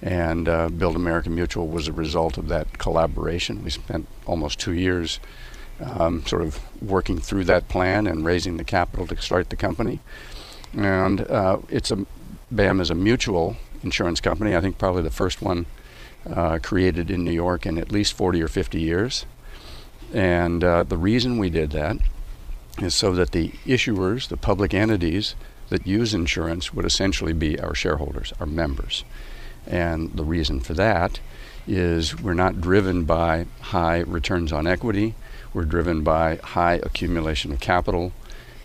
And 0.00 0.48
uh, 0.48 0.68
Build 0.68 0.94
America 0.94 1.28
Mutual 1.28 1.66
was 1.66 1.88
a 1.88 1.92
result 1.92 2.38
of 2.38 2.48
that 2.48 2.78
collaboration. 2.78 3.64
We 3.64 3.70
spent 3.70 4.06
almost 4.26 4.60
two 4.60 4.72
years 4.72 5.18
um, 5.80 6.24
sort 6.24 6.42
of 6.42 6.60
working 6.82 7.18
through 7.18 7.44
that 7.44 7.68
plan 7.68 8.06
and 8.06 8.24
raising 8.24 8.56
the 8.56 8.64
capital 8.64 9.06
to 9.08 9.20
start 9.20 9.50
the 9.50 9.56
company. 9.56 10.00
And 10.76 11.20
uh, 11.22 11.58
it's 11.68 11.90
a 11.90 12.06
BAM 12.50 12.80
is 12.80 12.90
a 12.90 12.94
mutual 12.94 13.56
insurance 13.82 14.20
company. 14.20 14.56
I 14.56 14.60
think 14.60 14.78
probably 14.78 15.02
the 15.02 15.10
first 15.10 15.42
one 15.42 15.66
uh, 16.28 16.58
created 16.62 17.10
in 17.10 17.24
New 17.24 17.32
York 17.32 17.66
in 17.66 17.78
at 17.78 17.92
least 17.92 18.12
40 18.14 18.42
or 18.42 18.48
50 18.48 18.80
years. 18.80 19.26
And 20.12 20.64
uh, 20.64 20.84
the 20.84 20.96
reason 20.96 21.38
we 21.38 21.50
did 21.50 21.70
that 21.72 21.96
is 22.80 22.94
so 22.94 23.12
that 23.12 23.32
the 23.32 23.50
issuers, 23.66 24.28
the 24.28 24.36
public 24.36 24.72
entities 24.72 25.34
that 25.68 25.86
use 25.86 26.14
insurance, 26.14 26.72
would 26.72 26.84
essentially 26.84 27.32
be 27.32 27.58
our 27.60 27.74
shareholders, 27.74 28.32
our 28.40 28.46
members. 28.46 29.04
And 29.66 30.12
the 30.12 30.24
reason 30.24 30.60
for 30.60 30.74
that 30.74 31.20
is 31.66 32.18
we're 32.18 32.34
not 32.34 32.60
driven 32.60 33.04
by 33.04 33.46
high 33.60 33.98
returns 34.00 34.52
on 34.52 34.66
equity, 34.66 35.14
we're 35.52 35.64
driven 35.64 36.02
by 36.02 36.36
high 36.36 36.74
accumulation 36.74 37.52
of 37.52 37.60
capital 37.60 38.12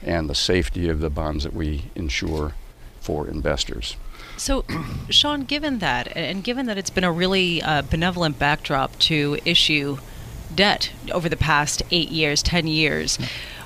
and 0.02 0.30
the 0.30 0.36
safety 0.36 0.90
of 0.90 1.00
the 1.00 1.10
bonds 1.10 1.44
that 1.44 1.54
we 1.54 1.86
insure 1.96 2.54
for 3.02 3.28
investors. 3.28 3.98
So, 4.38 4.66
Sean, 5.10 5.44
given 5.44 5.80
that, 5.80 6.16
and 6.16 6.44
given 6.44 6.66
that 6.68 6.78
it's 6.78 6.90
been 6.90 7.04
a 7.04 7.12
really 7.12 7.62
uh, 7.62 7.82
benevolent 7.84 8.40
backdrop 8.40 8.98
to 9.00 9.38
issue 9.46 9.98
debt 10.54 10.92
over 11.12 11.30
the 11.30 11.38
past 11.38 11.84
eight 11.92 12.10
years, 12.10 12.44
10 12.44 12.68
years, 12.68 13.18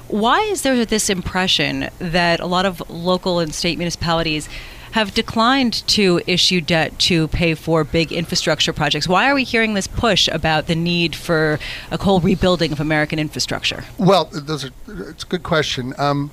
why 0.08 0.42
is 0.42 0.62
there 0.62 0.86
this 0.86 1.10
impression 1.10 1.90
that 2.00 2.40
a 2.40 2.46
lot 2.46 2.66
of 2.66 2.90
local 2.90 3.40
and 3.40 3.54
state 3.54 3.78
municipalities 3.78 4.48
have 4.92 5.14
declined 5.14 5.86
to 5.88 6.22
issue 6.26 6.62
debt 6.62 6.98
to 6.98 7.28
pay 7.28 7.54
for 7.54 7.84
big 7.84 8.12
infrastructure 8.12 8.72
projects? 8.72 9.08
Why 9.08 9.30
are 9.30 9.36
we 9.36 9.44
hearing 9.44 9.74
this 9.74 9.88
push 9.88 10.28
about 10.30 10.68
the 10.68 10.76
need 10.76 11.16
for 11.16 11.60
a 11.92 12.02
whole 12.02 12.20
rebuilding 12.22 12.72
of 12.72 12.80
American 12.80 13.20
infrastructure? 13.20 13.84
Well, 13.98 14.26
those 14.26 14.66
are, 14.66 14.72
it's 14.88 15.24
a 15.24 15.28
good 15.28 15.44
question. 15.44 15.94
Um, 15.98 16.32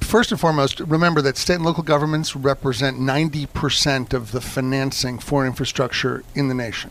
first 0.00 0.32
and 0.32 0.40
foremost, 0.40 0.80
remember 0.80 1.22
that 1.22 1.36
state 1.36 1.54
and 1.54 1.64
local 1.64 1.82
governments 1.82 2.34
represent 2.34 2.98
90% 2.98 4.12
of 4.12 4.32
the 4.32 4.40
financing 4.40 5.18
for 5.18 5.46
infrastructure 5.46 6.24
in 6.34 6.48
the 6.48 6.54
nation. 6.54 6.90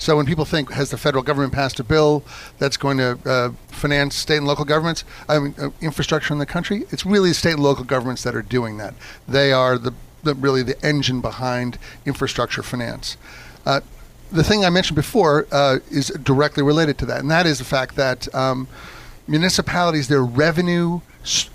So 0.00 0.16
when 0.16 0.24
people 0.24 0.46
think, 0.46 0.72
has 0.72 0.90
the 0.90 0.96
federal 0.96 1.22
government 1.22 1.52
passed 1.52 1.78
a 1.78 1.84
bill 1.84 2.24
that's 2.58 2.78
going 2.78 2.96
to 2.96 3.18
uh, 3.26 3.50
finance 3.68 4.14
state 4.14 4.38
and 4.38 4.46
local 4.46 4.64
governments, 4.64 5.04
I 5.28 5.38
mean, 5.38 5.54
uh, 5.60 5.68
infrastructure 5.82 6.32
in 6.32 6.38
the 6.38 6.46
country, 6.46 6.84
it's 6.90 7.04
really 7.04 7.34
state 7.34 7.52
and 7.52 7.62
local 7.62 7.84
governments 7.84 8.22
that 8.22 8.34
are 8.34 8.40
doing 8.40 8.78
that. 8.78 8.94
They 9.28 9.52
are 9.52 9.76
the, 9.76 9.92
the 10.22 10.34
really 10.34 10.62
the 10.62 10.82
engine 10.84 11.20
behind 11.20 11.76
infrastructure 12.06 12.62
finance. 12.62 13.18
Uh, 13.66 13.82
the 14.32 14.42
thing 14.42 14.64
I 14.64 14.70
mentioned 14.70 14.96
before 14.96 15.46
uh, 15.52 15.80
is 15.90 16.08
directly 16.08 16.62
related 16.62 16.96
to 16.98 17.06
that, 17.06 17.20
and 17.20 17.30
that 17.30 17.44
is 17.44 17.58
the 17.58 17.64
fact 17.64 17.94
that 17.96 18.34
um, 18.34 18.68
municipalities, 19.28 20.08
their 20.08 20.24
revenue 20.24 21.00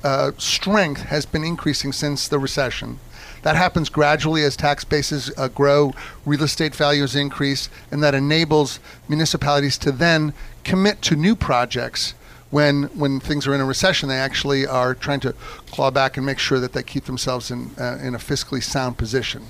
uh, 0.04 0.32
strength 0.38 1.04
has 1.04 1.26
been 1.26 1.44
increasing 1.44 1.92
since 1.92 2.28
the 2.28 2.38
recession. 2.38 3.00
That 3.46 3.56
happens 3.56 3.90
gradually 3.90 4.42
as 4.42 4.56
tax 4.56 4.84
bases 4.84 5.32
uh, 5.38 5.50
grow, 5.50 5.94
real 6.26 6.42
estate 6.42 6.74
values 6.74 7.16
increase, 7.16 7.70
and 7.92 8.02
that 8.02 8.16
enables 8.16 8.80
municipalities 9.08 9.78
to 9.78 9.92
then 9.92 10.34
commit 10.64 11.04
to 11.04 11.16
new 11.16 11.36
projects 11.36 12.16
when 12.50 12.86
when 12.98 13.20
things 13.20 13.46
are 13.46 13.54
in 13.54 13.62
a 13.62 13.66
recession. 13.66 14.10
They 14.10 14.18
actually 14.18 14.66
are 14.66 14.96
trying 14.96 15.20
to 15.20 15.34
claw 15.68 15.92
back 15.92 16.18
and 16.18 16.26
make 16.26 16.40
sure 16.40 16.60
that 16.60 16.74
they 16.74 16.82
keep 16.82 17.06
themselves 17.06 17.52
in 17.52 17.70
uh, 17.80 18.00
in 18.02 18.16
a 18.16 18.18
fiscally 18.18 18.64
sound 18.64 18.98
position. 18.98 19.44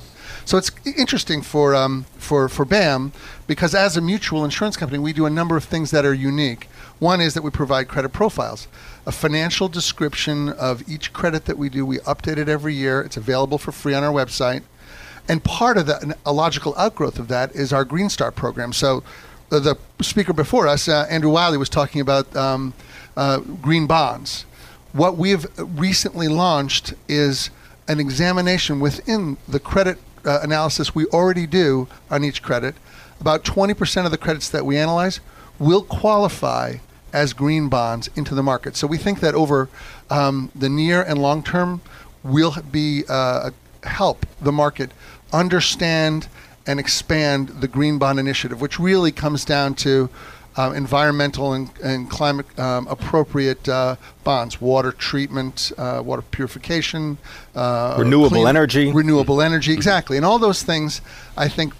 So 0.43 0.57
it's 0.57 0.71
interesting 0.85 1.41
for 1.41 1.73
um, 1.73 2.05
for 2.17 2.49
for 2.49 2.65
BAM 2.65 3.13
because 3.47 3.73
as 3.73 3.95
a 3.95 4.01
mutual 4.01 4.43
insurance 4.43 4.75
company, 4.75 4.99
we 4.99 5.13
do 5.13 5.25
a 5.25 5.29
number 5.29 5.55
of 5.55 5.63
things 5.63 5.91
that 5.91 6.03
are 6.03 6.13
unique. 6.13 6.67
One 6.99 7.21
is 7.21 7.33
that 7.33 7.43
we 7.43 7.49
provide 7.49 7.87
credit 7.87 8.09
profiles, 8.09 8.67
a 9.05 9.11
financial 9.11 9.67
description 9.67 10.49
of 10.49 10.87
each 10.89 11.13
credit 11.13 11.45
that 11.45 11.57
we 11.57 11.69
do. 11.69 11.85
We 11.85 11.99
update 11.99 12.37
it 12.37 12.49
every 12.49 12.73
year. 12.73 13.01
It's 13.01 13.17
available 13.17 13.57
for 13.57 13.71
free 13.71 13.93
on 13.93 14.03
our 14.03 14.11
website. 14.11 14.63
And 15.27 15.43
part 15.43 15.77
of 15.77 15.85
that, 15.87 16.17
a 16.25 16.33
logical 16.33 16.75
outgrowth 16.77 17.19
of 17.19 17.27
that, 17.29 17.55
is 17.55 17.73
our 17.73 17.85
Green 17.85 18.09
Star 18.09 18.31
program. 18.31 18.73
So 18.73 19.03
uh, 19.51 19.59
the 19.59 19.77
speaker 20.01 20.33
before 20.33 20.67
us, 20.67 20.87
uh, 20.87 21.07
Andrew 21.09 21.31
Wiley, 21.31 21.57
was 21.57 21.69
talking 21.69 22.01
about 22.01 22.35
um, 22.35 22.73
uh, 23.15 23.39
green 23.39 23.87
bonds. 23.87 24.45
What 24.93 25.17
we 25.17 25.31
have 25.31 25.47
recently 25.57 26.27
launched 26.27 26.93
is 27.07 27.49
an 27.87 27.99
examination 27.99 28.79
within 28.79 29.37
the 29.47 29.59
credit 29.59 29.99
uh, 30.25 30.39
analysis 30.41 30.95
we 30.95 31.05
already 31.07 31.45
do 31.45 31.87
on 32.09 32.23
each 32.23 32.41
credit. 32.41 32.75
About 33.19 33.43
20% 33.43 34.05
of 34.05 34.11
the 34.11 34.17
credits 34.17 34.49
that 34.49 34.65
we 34.65 34.77
analyze 34.77 35.19
will 35.59 35.83
qualify 35.83 36.77
as 37.15 37.33
green 37.33 37.69
bonds 37.69 38.09
into 38.15 38.35
the 38.35 38.43
market. 38.43 38.75
So 38.75 38.85
we 38.87 38.97
think 38.97 39.19
that 39.21 39.33
over 39.33 39.69
um, 40.09 40.51
the 40.53 40.69
near 40.69 41.01
and 41.01 41.17
long 41.21 41.41
term, 41.43 41.81
will 42.25 42.55
be 42.71 43.03
uh, 43.07 43.51
help 43.83 44.25
the 44.41 44.51
market 44.51 44.91
understand 45.31 46.27
and 46.67 46.79
expand 46.79 47.49
the 47.49 47.67
green 47.67 47.97
bond 47.99 48.19
initiative, 48.19 48.59
which 48.59 48.79
really 48.79 49.11
comes 49.11 49.45
down 49.45 49.75
to 49.75 50.09
uh, 50.57 50.71
environmental 50.75 51.53
and, 51.53 51.69
and 51.83 52.09
climate 52.09 52.47
um, 52.57 52.87
appropriate 52.87 53.67
uh, 53.69 53.95
bonds, 54.23 54.59
water 54.59 54.91
treatment, 54.91 55.71
uh, 55.77 56.01
water 56.03 56.23
purification, 56.23 57.17
uh, 57.55 57.95
renewable 57.99 58.29
clean, 58.29 58.47
energy, 58.47 58.91
renewable 58.91 59.41
energy, 59.41 59.73
exactly, 59.73 60.17
and 60.17 60.25
all 60.25 60.39
those 60.39 60.63
things, 60.63 61.01
I 61.37 61.49
think, 61.49 61.73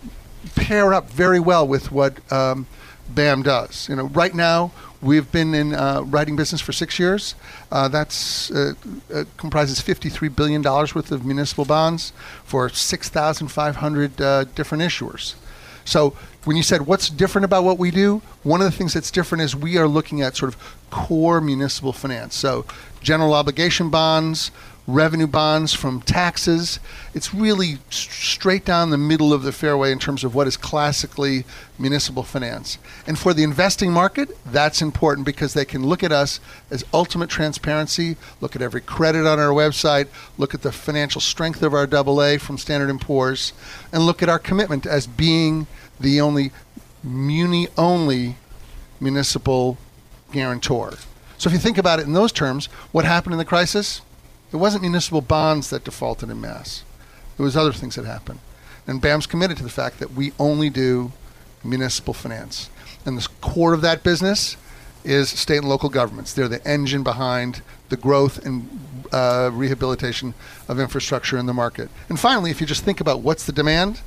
pair 0.56 0.94
up 0.94 1.10
very 1.10 1.40
well 1.40 1.68
with 1.68 1.92
what 1.92 2.20
um, 2.32 2.68
BAM 3.10 3.44
does. 3.44 3.88
You 3.90 3.96
know, 3.96 4.08
right 4.08 4.36
now 4.36 4.72
we've 5.02 5.32
been 5.32 5.54
in 5.54 5.74
uh, 5.74 6.02
writing 6.02 6.36
business 6.36 6.62
for 6.62 6.72
six 6.72 7.00
years. 7.00 7.36
Uh, 7.72 7.88
that's 7.88 8.52
uh, 8.52 8.74
uh 9.14 9.24
comprises 9.38 9.82
fifty-three 9.82 10.30
billion 10.30 10.62
dollars 10.62 10.96
worth 10.96 11.12
of 11.12 11.26
municipal 11.26 11.66
bonds 11.66 12.14
for 12.44 12.70
six 12.70 13.10
thousand 13.10 13.48
five 13.48 13.78
hundred 13.78 14.20
uh, 14.22 14.44
different 14.56 14.84
issuers. 14.84 15.36
So 15.86 16.16
when 16.46 16.58
you 16.58 16.64
said 16.64 16.82
what's 16.88 17.10
different 17.10 17.46
about 17.46 17.64
what 17.64 17.78
we 17.78 17.92
do, 17.92 18.22
one 18.44 18.60
of 18.60 18.66
the 18.66 18.76
things 18.76 18.94
that's 18.94 19.12
different 19.12 19.44
is 19.44 19.56
we 19.56 19.78
are 19.78 19.88
looking 19.88 20.22
at 20.22 20.36
sort 20.36 20.54
of 20.54 20.80
core 20.90 21.40
municipal 21.40 21.94
finance. 21.94 22.36
So 22.36 22.66
general 23.02 23.34
obligation 23.34 23.90
bonds, 23.90 24.52
revenue 24.88 25.26
bonds 25.26 25.74
from 25.74 26.00
taxes. 26.02 26.80
It's 27.14 27.34
really 27.34 27.80
straight 27.90 28.66
down 28.66 28.92
the 28.92 28.98
middle 28.98 29.34
of 29.34 29.42
the 29.42 29.52
fairway 29.52 29.92
in 29.92 29.98
terms 29.98 30.24
of 30.24 30.36
what 30.36 30.48
is 30.48 30.58
classically 30.58 31.44
municipal 31.80 32.24
finance. 32.24 32.78
And 33.08 33.18
for 33.18 33.34
the 33.34 33.44
investing 33.44 33.92
market, 33.92 34.30
that's 34.46 34.82
important 34.82 35.26
because 35.26 35.54
they 35.54 35.66
can 35.66 35.86
look 35.86 36.04
at 36.04 36.12
us 36.12 36.40
as 36.70 36.86
ultimate 36.94 37.30
transparency, 37.30 38.16
look 38.42 38.56
at 38.56 38.62
every 38.62 38.82
credit 38.82 39.26
on 39.26 39.40
our 39.40 39.50
website, 39.50 40.08
look 40.38 40.54
at 40.54 40.62
the 40.62 40.72
financial 40.72 41.22
strength 41.22 41.64
of 41.64 41.74
our 41.74 41.88
AA 41.92 42.38
from 42.38 42.58
Standard 42.58 43.00
& 43.00 43.02
Poor's, 43.02 43.54
and 43.92 44.06
look 44.06 44.22
at 44.22 44.30
our 44.30 44.40
commitment 44.40 44.86
as 44.86 45.08
being 45.08 45.66
the 46.00 46.22
only 46.22 46.52
muni-only 47.04 48.36
municipal 49.00 49.78
guarantor. 50.32 50.94
So 51.38 51.50
if 51.50 51.54
you 51.54 51.60
think 51.60 51.78
about 51.78 52.00
it 52.00 52.06
in 52.06 52.14
those 52.14 52.32
terms, 52.32 52.68
what 52.92 53.04
happened 53.06 53.34
in 53.34 53.40
the 53.40 53.46
crisis? 53.46 54.02
It 54.52 54.58
wasn't 54.58 54.84
municipal 54.84 55.22
bonds 55.22 55.70
that 55.70 55.84
defaulted 55.84 56.30
in 56.30 56.40
mass. 56.42 56.84
It 57.38 57.42
was 57.42 57.58
other 57.58 57.74
things 57.74 57.96
that 57.96 58.06
happened. 58.06 58.40
And 58.88 59.02
BAM's 59.02 59.28
committed 59.28 59.58
to 59.58 59.64
the 59.64 59.70
fact 59.70 60.00
that 60.00 60.14
we 60.14 60.32
only 60.40 60.70
do 60.70 61.12
municipal 61.64 62.14
finance. 62.14 62.70
And 63.06 63.18
the 63.18 63.28
core 63.42 63.74
of 63.74 63.82
that 63.82 64.04
business 64.04 64.58
is 65.04 65.30
state 65.30 65.58
and 65.58 65.70
local 65.70 65.90
governments. 65.90 66.34
They're 66.34 66.48
the 66.48 66.66
engine 66.68 67.04
behind 67.04 67.62
the 67.90 67.98
growth 67.98 68.44
and 68.46 68.68
uh, 69.12 69.52
rehabilitation 69.54 70.34
of 70.68 70.80
infrastructure 70.80 71.38
in 71.38 71.46
the 71.46 71.54
market. 71.54 71.90
And 72.10 72.20
finally, 72.20 72.52
if 72.52 72.60
you 72.60 72.68
just 72.68 72.84
think 72.84 73.00
about 73.00 73.22
what's 73.22 73.46
the 73.46 73.52
demand, 73.52 74.02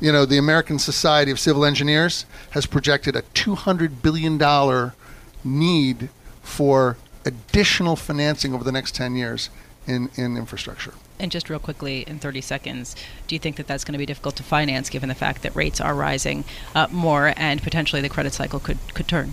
you 0.00 0.12
know, 0.12 0.24
the 0.24 0.38
American 0.38 0.78
Society 0.78 1.30
of 1.30 1.40
Civil 1.40 1.64
Engineers 1.64 2.26
has 2.50 2.66
projected 2.66 3.16
a 3.16 3.22
$200 3.22 4.02
billion 4.02 4.92
need 5.44 6.08
for 6.42 6.96
additional 7.24 7.96
financing 7.96 8.54
over 8.54 8.62
the 8.62 8.72
next 8.72 8.94
10 8.94 9.16
years 9.16 9.50
in, 9.86 10.10
in 10.16 10.36
infrastructure. 10.36 10.94
And 11.18 11.30
just 11.30 11.48
real 11.48 11.58
quickly, 11.58 12.02
in 12.06 12.18
30 12.18 12.40
seconds, 12.40 12.96
do 13.26 13.34
you 13.34 13.38
think 13.38 13.56
that 13.56 13.66
that's 13.66 13.84
going 13.84 13.92
to 13.92 13.98
be 13.98 14.06
difficult 14.06 14.36
to 14.36 14.42
finance 14.42 14.90
given 14.90 15.08
the 15.08 15.14
fact 15.14 15.42
that 15.42 15.54
rates 15.54 15.80
are 15.80 15.94
rising 15.94 16.44
uh, 16.74 16.88
more 16.90 17.32
and 17.36 17.62
potentially 17.62 18.02
the 18.02 18.08
credit 18.08 18.32
cycle 18.32 18.60
could, 18.60 18.78
could 18.94 19.08
turn? 19.08 19.32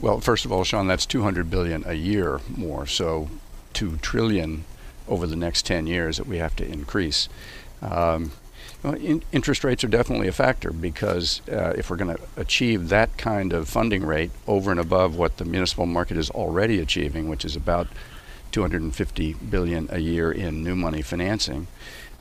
Well, 0.00 0.20
first 0.20 0.44
of 0.44 0.52
all, 0.52 0.64
Sean, 0.64 0.86
that's 0.86 1.06
200 1.06 1.50
billion 1.50 1.84
a 1.86 1.94
year 1.94 2.40
more, 2.48 2.86
so 2.86 3.28
2 3.72 3.98
trillion 3.98 4.64
over 5.08 5.26
the 5.26 5.36
next 5.36 5.64
10 5.66 5.86
years 5.86 6.16
that 6.18 6.26
we 6.26 6.38
have 6.38 6.54
to 6.56 6.66
increase. 6.66 7.28
Um, 7.80 8.32
well, 8.82 8.94
in, 8.94 9.22
interest 9.32 9.64
rates 9.64 9.84
are 9.84 9.88
definitely 9.88 10.28
a 10.28 10.32
factor 10.32 10.70
because 10.70 11.40
uh, 11.50 11.72
if 11.76 11.90
we're 11.90 11.96
going 11.96 12.16
to 12.16 12.22
achieve 12.36 12.88
that 12.88 13.16
kind 13.16 13.52
of 13.52 13.68
funding 13.68 14.04
rate 14.04 14.30
over 14.46 14.70
and 14.70 14.80
above 14.80 15.16
what 15.16 15.38
the 15.38 15.44
municipal 15.44 15.86
market 15.86 16.16
is 16.16 16.30
already 16.30 16.78
achieving, 16.78 17.28
which 17.28 17.44
is 17.44 17.56
about 17.56 17.88
250 18.52 19.34
billion 19.34 19.88
a 19.90 19.98
year 19.98 20.30
in 20.32 20.62
new 20.62 20.76
money 20.76 21.02
financing, 21.02 21.66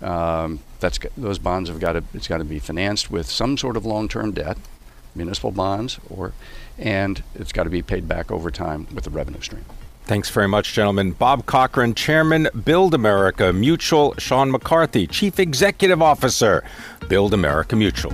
um, 0.02 0.60
that's 0.80 1.00
those 1.18 1.40
bonds 1.40 1.70
have 1.70 1.80
got 1.80 1.94
to 1.94 2.04
it's 2.14 2.28
got 2.28 2.40
to 2.40 2.44
be 2.44 2.60
financed 2.60 3.10
with 3.10 3.30
some 3.30 3.58
sort 3.58 3.78
of 3.78 3.86
long-term 3.86 4.32
debt, 4.32 4.58
municipal 5.16 5.52
bonds, 5.52 6.00
or 6.10 6.34
and 6.78 7.24
it's 7.34 7.52
got 7.52 7.64
to 7.64 7.70
be 7.70 7.82
paid 7.82 8.08
back 8.08 8.32
over 8.32 8.52
time 8.52 8.88
with 8.94 9.08
a 9.08 9.10
revenue 9.10 9.42
stream. 9.42 9.66
Thanks 10.04 10.30
very 10.30 10.48
much, 10.48 10.74
gentlemen. 10.74 11.14
Bob 11.14 11.48
Cochran, 11.48 11.96
Chairman, 11.96 12.48
Build 12.64 12.94
America 12.94 13.52
Mutual. 13.52 14.14
Sean 14.20 14.52
McCarthy, 14.52 15.08
Chief 15.08 15.40
Executive 15.40 16.00
Officer, 16.00 16.64
Build 17.10 17.34
America 17.34 17.76
Mutual. 17.76 18.14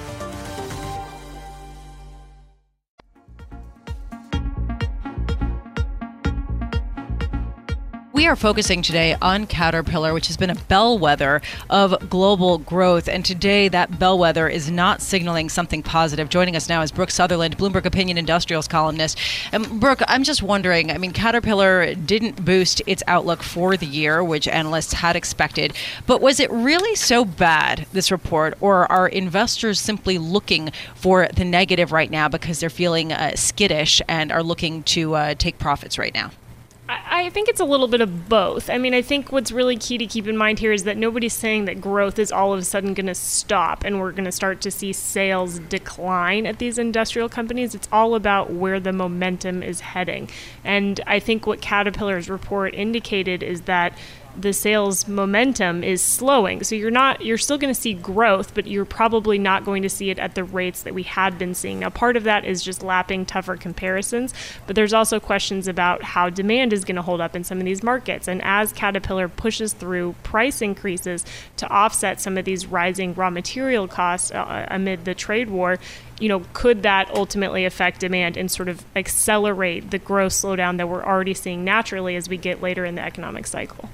are 8.31 8.35
focusing 8.37 8.81
today 8.81 9.13
on 9.21 9.45
Caterpillar, 9.45 10.13
which 10.13 10.27
has 10.27 10.37
been 10.37 10.49
a 10.49 10.55
bellwether 10.55 11.41
of 11.69 12.09
global 12.09 12.59
growth. 12.59 13.09
And 13.09 13.25
today, 13.25 13.67
that 13.67 13.99
bellwether 13.99 14.47
is 14.47 14.71
not 14.71 15.01
signaling 15.01 15.49
something 15.49 15.83
positive. 15.83 16.29
Joining 16.29 16.55
us 16.55 16.69
now 16.69 16.81
is 16.81 16.93
Brooke 16.93 17.11
Sutherland, 17.11 17.57
Bloomberg 17.57 17.83
Opinion 17.83 18.17
Industrials 18.17 18.69
columnist. 18.69 19.17
And 19.51 19.81
Brooke, 19.81 20.01
I'm 20.07 20.23
just 20.23 20.41
wondering 20.41 20.91
I 20.91 20.97
mean, 20.97 21.11
Caterpillar 21.11 21.93
didn't 21.93 22.45
boost 22.45 22.81
its 22.87 23.03
outlook 23.05 23.43
for 23.43 23.75
the 23.75 23.85
year, 23.85 24.23
which 24.23 24.47
analysts 24.47 24.93
had 24.93 25.17
expected. 25.17 25.73
But 26.07 26.21
was 26.21 26.39
it 26.39 26.49
really 26.51 26.95
so 26.95 27.25
bad, 27.25 27.85
this 27.91 28.11
report, 28.11 28.57
or 28.61 28.89
are 28.89 29.09
investors 29.09 29.77
simply 29.77 30.17
looking 30.17 30.71
for 30.95 31.27
the 31.35 31.43
negative 31.43 31.91
right 31.91 32.09
now 32.09 32.29
because 32.29 32.61
they're 32.61 32.69
feeling 32.69 33.11
uh, 33.11 33.35
skittish 33.35 34.01
and 34.07 34.31
are 34.31 34.41
looking 34.41 34.83
to 34.83 35.15
uh, 35.15 35.33
take 35.33 35.59
profits 35.59 35.97
right 35.97 36.13
now? 36.13 36.31
I 36.93 37.29
think 37.29 37.47
it's 37.47 37.61
a 37.61 37.65
little 37.65 37.87
bit 37.87 38.01
of 38.01 38.27
both. 38.27 38.69
I 38.69 38.77
mean, 38.77 38.93
I 38.93 39.01
think 39.01 39.31
what's 39.31 39.51
really 39.51 39.77
key 39.77 39.97
to 39.97 40.05
keep 40.05 40.27
in 40.27 40.35
mind 40.35 40.59
here 40.59 40.73
is 40.73 40.83
that 40.83 40.97
nobody's 40.97 41.33
saying 41.33 41.63
that 41.65 41.79
growth 41.79 42.19
is 42.19 42.33
all 42.33 42.51
of 42.51 42.59
a 42.59 42.65
sudden 42.65 42.93
going 42.93 43.05
to 43.07 43.15
stop 43.15 43.85
and 43.85 43.99
we're 43.99 44.11
going 44.11 44.25
to 44.25 44.31
start 44.31 44.59
to 44.61 44.71
see 44.71 44.91
sales 44.91 45.59
decline 45.59 46.45
at 46.45 46.59
these 46.59 46.77
industrial 46.77 47.29
companies. 47.29 47.73
It's 47.73 47.87
all 47.93 48.13
about 48.13 48.51
where 48.51 48.79
the 48.79 48.91
momentum 48.91 49.63
is 49.63 49.79
heading. 49.79 50.29
And 50.65 50.99
I 51.07 51.19
think 51.19 51.47
what 51.47 51.61
Caterpillar's 51.61 52.29
report 52.29 52.75
indicated 52.75 53.41
is 53.41 53.61
that 53.61 53.93
the 54.37 54.53
sales 54.53 55.07
momentum 55.07 55.83
is 55.83 56.01
slowing. 56.01 56.63
So 56.63 56.75
you're 56.75 56.91
not 56.91 57.25
you're 57.25 57.37
still 57.37 57.57
going 57.57 57.73
to 57.73 57.79
see 57.79 57.93
growth, 57.93 58.53
but 58.53 58.67
you're 58.67 58.85
probably 58.85 59.37
not 59.37 59.65
going 59.65 59.83
to 59.83 59.89
see 59.89 60.09
it 60.09 60.19
at 60.19 60.35
the 60.35 60.43
rates 60.43 60.83
that 60.83 60.93
we 60.93 61.03
had 61.03 61.37
been 61.37 61.53
seeing. 61.53 61.79
Now 61.79 61.89
part 61.89 62.17
of 62.17 62.23
that 62.23 62.45
is 62.45 62.63
just 62.63 62.83
lapping 62.83 63.25
tougher 63.25 63.55
comparisons, 63.55 64.33
but 64.67 64.75
there's 64.75 64.93
also 64.93 65.19
questions 65.19 65.67
about 65.67 66.03
how 66.03 66.29
demand 66.29 66.73
is 66.73 66.85
going 66.85 66.95
to 66.95 67.01
hold 67.01 67.21
up 67.21 67.35
in 67.35 67.43
some 67.43 67.59
of 67.59 67.65
these 67.65 67.83
markets. 67.83 68.27
And 68.27 68.41
as 68.43 68.71
Caterpillar 68.73 69.27
pushes 69.27 69.73
through 69.73 70.15
price 70.23 70.61
increases 70.61 71.25
to 71.57 71.67
offset 71.69 72.21
some 72.21 72.37
of 72.37 72.45
these 72.45 72.65
rising 72.65 73.13
raw 73.13 73.29
material 73.29 73.87
costs 73.87 74.31
uh, 74.31 74.65
amid 74.69 75.05
the 75.05 75.13
trade 75.13 75.49
war, 75.49 75.77
you 76.21 76.29
know, 76.29 76.43
could 76.53 76.83
that 76.83 77.09
ultimately 77.15 77.65
affect 77.65 77.99
demand 77.99 78.37
and 78.37 78.49
sort 78.51 78.69
of 78.69 78.85
accelerate 78.95 79.89
the 79.89 79.97
growth 79.97 80.31
slowdown 80.31 80.77
that 80.77 80.87
we're 80.87 81.03
already 81.03 81.33
seeing 81.33 81.63
naturally 81.63 82.15
as 82.15 82.29
we 82.29 82.37
get 82.37 82.61
later 82.61 82.85
in 82.85 82.95
the 82.95 83.01
economic 83.01 83.47
cycle? 83.47 83.89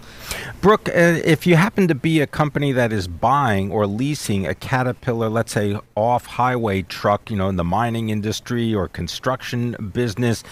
Brooke, 0.59 0.89
uh, 0.89 1.21
if 1.23 1.47
you 1.47 1.55
happen 1.55 1.87
to 1.87 1.95
be 1.95 2.19
a 2.19 2.27
company 2.27 2.73
that 2.73 2.91
is 2.91 3.07
buying 3.07 3.71
or 3.71 3.87
leasing 3.87 4.45
a 4.45 4.53
Caterpillar, 4.53 5.29
let's 5.29 5.53
say 5.53 5.79
off 5.95 6.25
highway 6.25 6.81
truck, 6.81 7.31
you 7.31 7.37
know, 7.37 7.47
in 7.47 7.55
the 7.55 7.63
mining 7.63 8.09
industry 8.09 8.75
or 8.75 8.89
construction 8.89 9.91
business, 9.93 10.43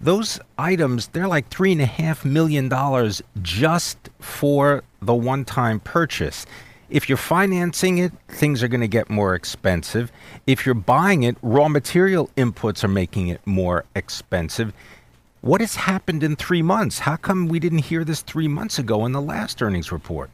those 0.00 0.38
items, 0.58 1.08
they're 1.08 1.26
like 1.26 1.48
three 1.48 1.72
and 1.72 1.80
a 1.80 1.86
half 1.86 2.24
million 2.24 2.68
dollars 2.68 3.20
just 3.42 4.10
for 4.20 4.84
the 5.02 5.14
one 5.14 5.44
time 5.44 5.80
purchase. 5.80 6.46
If 6.88 7.08
you're 7.08 7.18
financing 7.18 7.98
it, 7.98 8.12
things 8.28 8.62
are 8.62 8.68
going 8.68 8.80
to 8.80 8.88
get 8.88 9.10
more 9.10 9.34
expensive. 9.34 10.12
If 10.46 10.64
you're 10.64 10.74
buying 10.74 11.24
it, 11.24 11.36
raw 11.42 11.68
material 11.68 12.30
inputs 12.36 12.84
are 12.84 12.88
making 12.88 13.28
it 13.28 13.44
more 13.44 13.84
expensive. 13.94 14.72
What 15.40 15.60
has 15.60 15.76
happened 15.76 16.22
in 16.22 16.36
three 16.36 16.62
months? 16.62 17.00
How 17.00 17.16
come 17.16 17.48
we 17.48 17.58
didn't 17.58 17.78
hear 17.78 18.04
this 18.04 18.20
three 18.20 18.48
months 18.48 18.78
ago 18.78 19.04
in 19.04 19.12
the 19.12 19.20
last 19.20 19.60
earnings 19.62 19.90
report? 19.90 20.30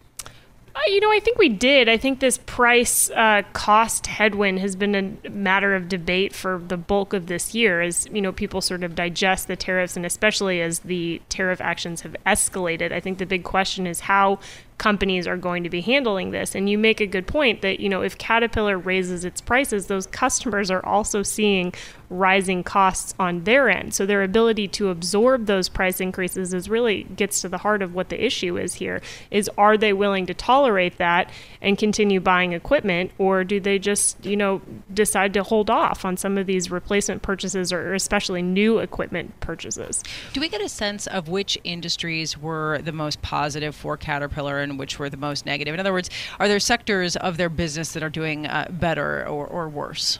Uh, 0.74 0.80
you 0.86 1.00
know, 1.00 1.12
I 1.12 1.20
think 1.20 1.38
we 1.38 1.50
did. 1.50 1.88
I 1.88 1.98
think 1.98 2.20
this 2.20 2.38
price 2.38 3.10
uh, 3.10 3.42
cost 3.52 4.06
headwind 4.06 4.58
has 4.60 4.74
been 4.74 5.18
a 5.24 5.30
matter 5.30 5.74
of 5.74 5.88
debate 5.88 6.34
for 6.34 6.62
the 6.66 6.78
bulk 6.78 7.12
of 7.12 7.26
this 7.26 7.54
year 7.54 7.82
as, 7.82 8.06
you 8.10 8.22
know, 8.22 8.32
people 8.32 8.62
sort 8.62 8.82
of 8.82 8.94
digest 8.94 9.48
the 9.48 9.56
tariffs 9.56 9.96
and 9.96 10.06
especially 10.06 10.62
as 10.62 10.80
the 10.80 11.20
tariff 11.28 11.60
actions 11.60 12.00
have 12.02 12.16
escalated. 12.24 12.90
I 12.90 13.00
think 13.00 13.18
the 13.18 13.26
big 13.26 13.44
question 13.44 13.86
is 13.86 14.00
how 14.00 14.38
companies 14.78 15.26
are 15.26 15.36
going 15.36 15.62
to 15.62 15.70
be 15.70 15.80
handling 15.80 16.30
this. 16.30 16.54
And 16.54 16.68
you 16.68 16.76
make 16.76 17.00
a 17.00 17.06
good 17.06 17.26
point 17.26 17.62
that, 17.62 17.80
you 17.80 17.88
know, 17.88 18.02
if 18.02 18.18
Caterpillar 18.18 18.76
raises 18.76 19.24
its 19.24 19.40
prices, 19.40 19.86
those 19.86 20.06
customers 20.06 20.70
are 20.70 20.84
also 20.84 21.22
seeing 21.22 21.72
rising 22.12 22.62
costs 22.62 23.14
on 23.18 23.44
their 23.44 23.68
end. 23.70 23.94
So 23.94 24.04
their 24.04 24.22
ability 24.22 24.68
to 24.68 24.90
absorb 24.90 25.46
those 25.46 25.68
price 25.68 26.00
increases 26.00 26.52
is 26.52 26.68
really 26.68 27.04
gets 27.04 27.40
to 27.40 27.48
the 27.48 27.58
heart 27.58 27.82
of 27.82 27.94
what 27.94 28.10
the 28.10 28.24
issue 28.24 28.58
is 28.58 28.74
here 28.74 29.00
is 29.30 29.50
are 29.56 29.76
they 29.76 29.92
willing 29.92 30.26
to 30.26 30.34
tolerate 30.34 30.98
that 30.98 31.30
and 31.60 31.78
continue 31.78 32.20
buying 32.20 32.52
equipment 32.52 33.12
or 33.18 33.44
do 33.44 33.58
they 33.58 33.78
just, 33.78 34.24
you 34.24 34.36
know, 34.36 34.60
decide 34.92 35.32
to 35.34 35.42
hold 35.42 35.70
off 35.70 36.04
on 36.04 36.16
some 36.16 36.36
of 36.36 36.46
these 36.46 36.70
replacement 36.70 37.22
purchases 37.22 37.72
or 37.72 37.94
especially 37.94 38.42
new 38.42 38.78
equipment 38.78 39.38
purchases? 39.40 40.02
Do 40.32 40.40
we 40.40 40.48
get 40.48 40.60
a 40.60 40.68
sense 40.68 41.06
of 41.06 41.28
which 41.28 41.58
industries 41.64 42.36
were 42.36 42.80
the 42.82 42.92
most 42.92 43.22
positive 43.22 43.74
for 43.74 43.96
Caterpillar 43.96 44.60
and 44.62 44.78
which 44.78 44.98
were 44.98 45.10
the 45.10 45.16
most 45.16 45.46
negative? 45.46 45.74
In 45.74 45.80
other 45.80 45.92
words, 45.92 46.10
are 46.38 46.48
there 46.48 46.60
sectors 46.60 47.16
of 47.16 47.36
their 47.36 47.48
business 47.48 47.92
that 47.92 48.02
are 48.02 48.10
doing 48.10 48.46
uh, 48.46 48.68
better 48.70 49.26
or, 49.26 49.46
or 49.46 49.68
worse? 49.68 50.18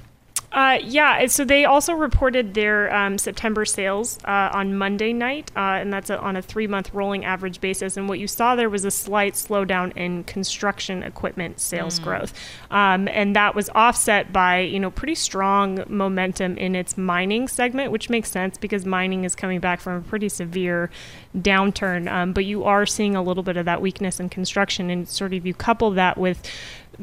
Uh, 0.52 0.78
yeah, 0.84 1.26
so 1.26 1.44
they 1.44 1.64
also 1.64 1.94
reported 1.94 2.52
their 2.52 2.94
um, 2.94 3.16
September 3.16 3.64
sales 3.64 4.18
uh, 4.24 4.50
on 4.52 4.76
Monday 4.76 5.12
night, 5.12 5.50
uh, 5.56 5.80
and 5.80 5.90
that's 5.90 6.10
a, 6.10 6.20
on 6.20 6.36
a 6.36 6.42
three 6.42 6.66
month 6.66 6.92
rolling 6.92 7.24
average 7.24 7.60
basis. 7.60 7.96
And 7.96 8.06
what 8.06 8.18
you 8.18 8.28
saw 8.28 8.54
there 8.54 8.68
was 8.68 8.84
a 8.84 8.90
slight 8.90 9.32
slowdown 9.32 9.96
in 9.96 10.24
construction 10.24 11.02
equipment 11.02 11.58
sales 11.58 11.98
mm. 11.98 12.04
growth. 12.04 12.34
Um, 12.70 13.08
and 13.08 13.34
that 13.34 13.54
was 13.54 13.70
offset 13.74 14.30
by, 14.30 14.60
you 14.60 14.78
know, 14.78 14.90
pretty 14.90 15.14
strong 15.14 15.84
momentum 15.88 16.58
in 16.58 16.76
its 16.76 16.98
mining 16.98 17.48
segment, 17.48 17.90
which 17.90 18.10
makes 18.10 18.30
sense 18.30 18.58
because 18.58 18.84
mining 18.84 19.24
is 19.24 19.34
coming 19.34 19.58
back 19.58 19.80
from 19.80 19.96
a 19.96 20.00
pretty 20.02 20.28
severe 20.28 20.90
downturn. 21.34 22.10
Um, 22.12 22.34
but 22.34 22.44
you 22.44 22.64
are 22.64 22.84
seeing 22.84 23.16
a 23.16 23.22
little 23.22 23.42
bit 23.42 23.56
of 23.56 23.64
that 23.64 23.80
weakness 23.80 24.20
in 24.20 24.28
construction, 24.28 24.90
and 24.90 25.08
sort 25.08 25.32
of 25.32 25.46
you 25.46 25.54
couple 25.54 25.90
that 25.92 26.18
with 26.18 26.46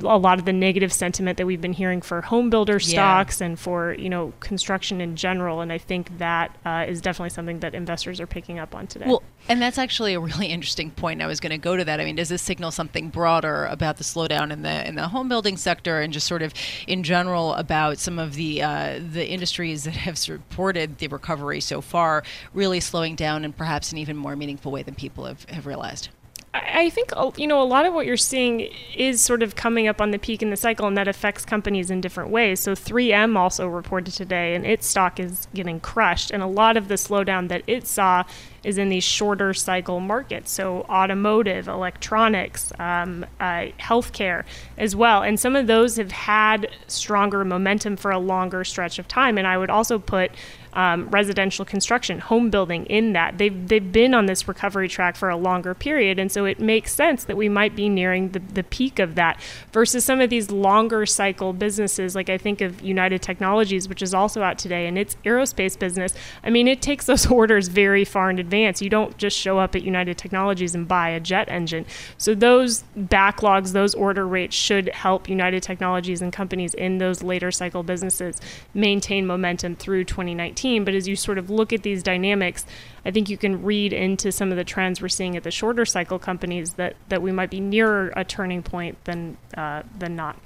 a 0.02 0.17
lot 0.17 0.39
of 0.39 0.45
the 0.45 0.54
negative 0.54 0.93
sentiment 0.93 1.38
that 1.38 1.45
we've 1.45 1.62
been 1.62 1.73
hearing 1.73 2.02
for 2.02 2.21
home 2.21 2.49
builder 2.49 2.80
stocks 2.80 3.39
yeah. 3.39 3.47
and 3.47 3.60
for 3.60 3.93
you 3.93 4.10
know 4.10 4.34
construction 4.39 5.02
in 5.02 5.15
general. 5.15 5.62
And 5.62 5.71
I 5.71 5.78
think 5.78 6.17
that 6.17 6.58
uh, 6.65 6.86
is 6.88 7.02
definitely 7.02 7.32
something 7.32 7.60
that 7.60 7.73
investors 7.73 8.19
are 8.19 8.28
picking 8.28 8.60
up 8.60 8.75
on 8.75 8.88
today. 8.88 9.06
Well, 9.08 9.23
and 9.47 9.62
that's 9.62 9.78
actually 9.78 10.13
a 10.13 10.19
really 10.19 10.47
interesting 10.47 10.91
point. 10.91 11.21
I 11.21 11.28
was 11.28 11.39
going 11.39 11.52
to 11.52 11.58
go 11.58 11.75
to 11.75 11.84
that. 11.86 11.99
I 11.99 12.06
mean, 12.06 12.15
does 12.15 12.30
this 12.30 12.41
signal 12.41 12.71
something 12.71 13.10
broader 13.10 13.65
about 13.65 13.97
the 13.97 14.04
slowdown 14.04 14.52
in 14.52 14.62
the 14.62 14.88
in 14.88 14.95
the 14.95 15.08
home 15.08 15.30
building 15.30 15.58
sector 15.58 16.02
and 16.02 16.13
just 16.13 16.28
sort 16.28 16.41
of 16.41 16.54
in 16.88 17.04
general 17.04 17.54
about 17.56 17.97
some 17.97 18.19
of 18.19 18.36
the 18.36 18.62
uh, 18.62 18.99
the 19.12 19.28
industries 19.28 19.84
that 19.84 19.95
have 19.95 20.17
supported 20.17 20.97
the 20.99 21.08
recovery 21.08 21.62
so 21.62 21.82
far 21.82 22.23
really 22.54 22.80
slowing 22.80 23.15
down 23.15 23.43
in 23.45 23.54
perhaps 23.54 23.91
an 23.91 23.97
even 23.97 24.15
more 24.17 24.36
meaningful 24.36 24.71
way 24.71 24.84
than 24.84 24.95
people 24.95 25.25
have, 25.25 25.43
have 25.45 25.65
realized? 25.65 26.10
I 26.51 26.89
think 26.89 27.12
you 27.38 27.45
know 27.45 27.62
a 27.62 27.63
lot 27.63 27.85
of 27.85 27.93
what 27.93 28.07
you're 28.07 28.17
seeing 28.17 28.71
is 28.95 29.21
sort 29.21 29.43
of 29.43 29.55
coming 29.55 29.88
up 29.88 30.01
on 30.01 30.09
the 30.09 30.17
peak 30.17 30.41
in 30.41 30.49
the 30.49 30.57
cycle, 30.57 30.88
and 30.88 30.97
that 30.97 31.07
affects 31.07 31.45
companies 31.45 31.91
in 31.91 32.01
different 32.01 32.31
ways. 32.31 32.59
So 32.59 32.73
3M 32.73 33.38
also 33.38 33.67
reported 33.67 34.13
today, 34.15 34.55
and 34.55 34.65
its 34.65 34.88
stock 34.88 35.19
is 35.19 35.47
getting 35.53 35.79
crushed, 35.79 36.31
and 36.31 36.41
a 36.41 36.47
lot 36.47 36.75
of 36.75 36.88
the 36.88 36.95
slowdown 36.95 37.49
that 37.49 37.62
it 37.67 37.85
saw 37.85 38.23
is 38.63 38.79
in 38.79 38.89
these 38.89 39.03
shorter 39.03 39.53
cycle 39.53 39.99
markets. 39.99 40.51
So 40.51 40.81
automotive, 40.89 41.67
electronics, 41.67 42.73
um, 42.79 43.27
uh, 43.39 43.67
healthcare 43.79 44.43
as 44.75 44.95
well, 44.95 45.21
and 45.21 45.39
some 45.39 45.55
of 45.55 45.67
those 45.67 45.97
have 45.97 46.12
had 46.12 46.67
stronger 46.88 47.45
momentum 47.45 47.95
for 47.95 48.09
a 48.09 48.19
longer 48.19 48.63
stretch 48.63 48.97
of 48.97 49.07
time. 49.07 49.38
And 49.38 49.45
I 49.45 49.57
would 49.57 49.69
also 49.69 49.99
put 49.99 50.31
um, 50.73 51.10
residential 51.10 51.65
construction, 51.65 52.19
home 52.19 52.49
building 52.49 52.86
in 52.86 53.13
that. 53.13 53.38
They've, 53.38 53.67
they've 53.67 53.91
been 53.91 54.13
on 54.13 54.27
this 54.27 54.47
recovery 54.47 54.88
track 54.88 55.15
for 55.15 55.29
a 55.29 55.38
longer 55.38 55.73
period. 55.73 56.19
And 56.19 56.32
so 56.32 56.45
it 56.45 56.60
makes 56.60 56.93
sense 56.93 57.23
that 57.23 57.38
we 57.38 57.49
might 57.49 57.75
be 57.75 57.89
nearing 57.89 58.29
the, 58.29 58.39
the 58.39 58.63
peak 58.63 58.99
of 58.99 59.15
that 59.15 59.41
versus 59.71 60.05
some 60.05 60.21
of 60.21 60.29
these 60.29 60.51
longer 60.51 61.05
cycle 61.05 61.53
businesses. 61.53 62.15
Like 62.15 62.29
I 62.29 62.38
think 62.38 62.62
of 62.62 62.82
United 62.82 63.21
Technologies, 63.21 63.89
which 63.89 64.01
is 64.01 64.13
also 64.13 64.43
out 64.43 64.60
today, 64.60 64.88
and 64.88 64.97
its 64.97 65.15
aerospace 65.25 65.77
business. 65.77 66.13
I 66.43 66.49
mean, 66.49 66.67
it 66.67 66.82
takes 66.82 67.05
those 67.05 67.25
orders 67.32 67.67
very 67.67 68.05
far 68.05 68.29
in 68.29 68.38
advance. 68.38 68.82
You 68.82 68.89
don't 68.89 69.17
just 69.17 69.38
show 69.38 69.58
up 69.58 69.75
at 69.75 69.84
United 69.84 70.17
Technologies 70.17 70.75
and 70.75 70.88
buy 70.88 71.10
a 71.10 71.19
jet 71.19 71.49
engine. 71.49 71.86
So 72.17 72.36
those 72.36 72.84
backlogs, 72.97 73.71
those 73.71 73.95
order 73.95 74.27
rates 74.27 74.55
should 74.55 74.89
help 74.89 75.27
United 75.27 75.63
Technologies 75.63 76.21
and 76.21 76.32
companies 76.32 76.73
in 76.73 76.99
those 76.99 77.23
later 77.23 77.51
cycle 77.51 77.82
businesses 77.82 78.39
maintain 78.73 79.25
momentum 79.25 79.75
through 79.75 80.03
2019 80.03 80.58
team. 80.59 80.85
But 80.85 80.93
as 80.93 81.07
you 81.07 81.15
sort 81.15 81.37
of 81.37 81.49
look 81.49 81.71
at 81.71 81.83
these 81.83 82.03
dynamics, 82.03 82.65
I 83.05 83.11
think 83.11 83.29
you 83.29 83.37
can 83.37 83.63
read 83.63 83.93
into 83.93 84.31
some 84.31 84.51
of 84.51 84.57
the 84.57 84.63
trends 84.63 85.01
we're 85.01 85.09
seeing 85.09 85.35
at 85.35 85.43
the 85.43 85.51
shorter 85.51 85.85
cycle 85.85 86.19
companies 86.19 86.73
that, 86.73 86.95
that 87.09 87.21
we 87.21 87.31
might 87.31 87.49
be 87.49 87.59
nearer 87.59 88.11
a 88.15 88.23
turning 88.23 88.61
point 88.63 89.03
than, 89.05 89.37
uh, 89.57 89.83
than 89.97 90.15
not. 90.15 90.37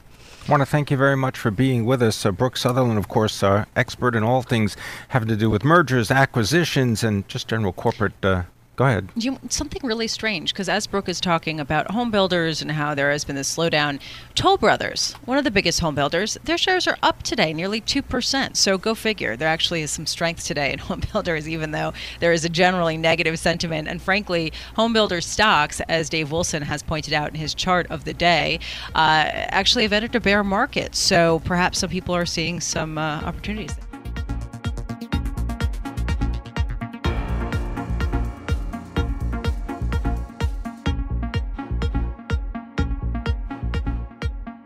I 0.48 0.52
want 0.52 0.62
to 0.62 0.66
thank 0.66 0.92
you 0.92 0.98
very 0.98 1.16
much 1.16 1.38
for 1.38 1.52
being 1.52 1.86
with 1.86 2.02
us. 2.02 2.26
Uh, 2.26 2.32
Brooke 2.32 2.58
Sutherland, 2.58 3.00
of 3.00 3.08
course, 3.08 3.42
uh, 3.44 3.64
expert 3.78 4.14
in 4.14 4.24
all 4.24 4.42
things 4.42 4.76
having 5.10 5.30
to 5.30 5.38
do 5.38 5.50
with 5.50 5.64
mergers, 5.64 6.12
acquisitions, 6.12 7.02
and 7.02 7.26
just 7.30 7.48
general 7.48 7.72
corporate 7.72 8.26
uh, 8.26 8.44
Go 8.76 8.86
ahead. 8.86 9.10
You, 9.16 9.40
something 9.50 9.82
really 9.84 10.08
strange 10.08 10.52
because 10.52 10.68
as 10.68 10.88
Brooke 10.88 11.08
is 11.08 11.22
talking 11.22 11.60
about 11.60 11.92
home 11.92 12.10
builders 12.10 12.60
and 12.60 12.72
how 12.72 12.96
there 12.96 13.12
has 13.12 13.24
been 13.24 13.36
this 13.36 13.56
slowdown, 13.56 14.00
Toll 14.34 14.58
Brothers, 14.58 15.14
one 15.26 15.38
of 15.38 15.44
the 15.44 15.52
biggest 15.52 15.80
home 15.80 15.94
builders, 15.94 16.40
their 16.44 16.58
shares 16.58 16.88
are 16.88 16.98
up 17.04 17.22
today, 17.22 17.54
nearly 17.54 17.80
two 17.80 18.02
percent. 18.02 18.58
So 18.58 18.80
go 18.80 18.96
figure. 18.96 19.38
There 19.38 19.48
actually 19.48 19.84
is 19.84 19.92
some 19.92 20.08
strength 20.08 20.46
today 20.46 20.74
in 20.74 20.80
home 20.90 21.04
builders, 21.12 21.48
even 21.48 21.70
though 21.70 21.94
there 22.20 22.34
is 22.34 22.46
a 22.46 22.50
generally 22.50 22.98
negative 22.98 23.38
sentiment. 23.38 23.88
And 23.88 24.02
frankly, 24.02 24.52
home 24.76 24.92
builder 24.92 25.22
stocks, 25.22 25.80
as 25.82 26.10
Dave 26.10 26.32
Wilson 26.32 26.64
has 26.64 26.82
pointed 26.82 27.14
out 27.14 27.30
in 27.30 27.36
his 27.36 27.54
chart 27.54 27.86
of 27.92 28.06
the 28.06 28.14
day, 28.14 28.60
uh, 28.96 29.30
actually 29.30 29.84
have 29.84 29.94
entered 29.94 30.16
a 30.16 30.20
bear 30.20 30.44
market. 30.44 30.96
So 30.96 31.42
perhaps 31.46 31.78
some 31.78 31.92
people 31.92 32.16
are 32.16 32.26
seeing 32.26 32.60
some 32.60 32.98
uh, 32.98 33.22
opportunities. 33.22 33.76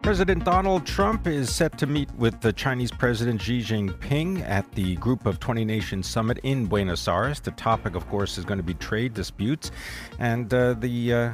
President 0.07 0.45
Donald 0.45 0.85
Trump 0.85 1.27
is 1.27 1.53
set 1.53 1.77
to 1.77 1.85
meet 1.85 2.09
with 2.15 2.39
the 2.39 2.53
Chinese 2.53 2.91
President 2.91 3.41
Xi 3.41 3.59
Jinping 3.59 4.41
at 4.47 4.71
the 4.71 4.95
Group 4.95 5.25
of 5.25 5.37
20 5.41 5.65
Nations 5.65 6.07
Summit 6.07 6.39
in 6.43 6.65
Buenos 6.65 7.09
Aires. 7.09 7.41
The 7.41 7.51
topic, 7.51 7.93
of 7.93 8.07
course, 8.07 8.37
is 8.37 8.45
going 8.45 8.57
to 8.57 8.63
be 8.63 8.73
trade 8.75 9.13
disputes. 9.13 9.69
And 10.17 10.53
uh, 10.53 10.75
the 10.75 11.13
uh, 11.13 11.31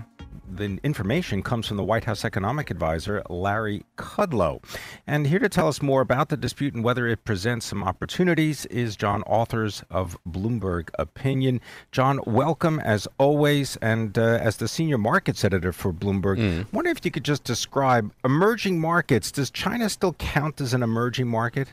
the 0.58 0.80
information 0.84 1.42
comes 1.44 1.68
from 1.68 1.78
the 1.78 1.84
White 1.84 2.06
House 2.06 2.24
economic 2.24 2.70
advisor, 2.70 3.22
Larry 3.30 3.84
Kudlow. 3.98 4.63
And 5.08 5.28
here 5.28 5.39
to 5.39 5.50
tell 5.50 5.68
us 5.68 5.82
more 5.82 6.02
about 6.02 6.30
the 6.30 6.38
dispute 6.38 6.74
and 6.74 6.84
whether 6.84 7.08
it 7.08 7.26
presents 7.26 7.66
some 7.66 7.84
opportunities 7.84 8.66
is 8.68 8.96
John 8.96 9.24
Authers 9.24 9.84
of 9.89 10.18
Bloomberg 10.28 10.89
Opinion. 11.00 11.62
John, 11.92 12.20
welcome 12.26 12.80
as 12.80 13.08
always. 13.18 13.76
And 13.78 14.18
uh, 14.18 14.39
as 14.42 14.58
the 14.58 14.68
senior 14.68 14.98
markets 14.98 15.44
editor 15.44 15.72
for 15.72 15.92
Bloomberg, 15.92 16.38
mm. 16.38 16.62
I 16.62 16.66
wonder 16.72 16.92
if 16.92 17.04
you 17.04 17.12
could 17.12 17.26
just 17.26 17.44
describe 17.44 18.12
emerging 18.24 18.80
markets. 18.80 19.32
Does 19.32 19.50
China 19.50 19.89
still 19.89 20.13
count 20.13 20.62
as 20.62 20.74
an 20.74 20.84
emerging 20.84 21.28
market? 21.28 21.70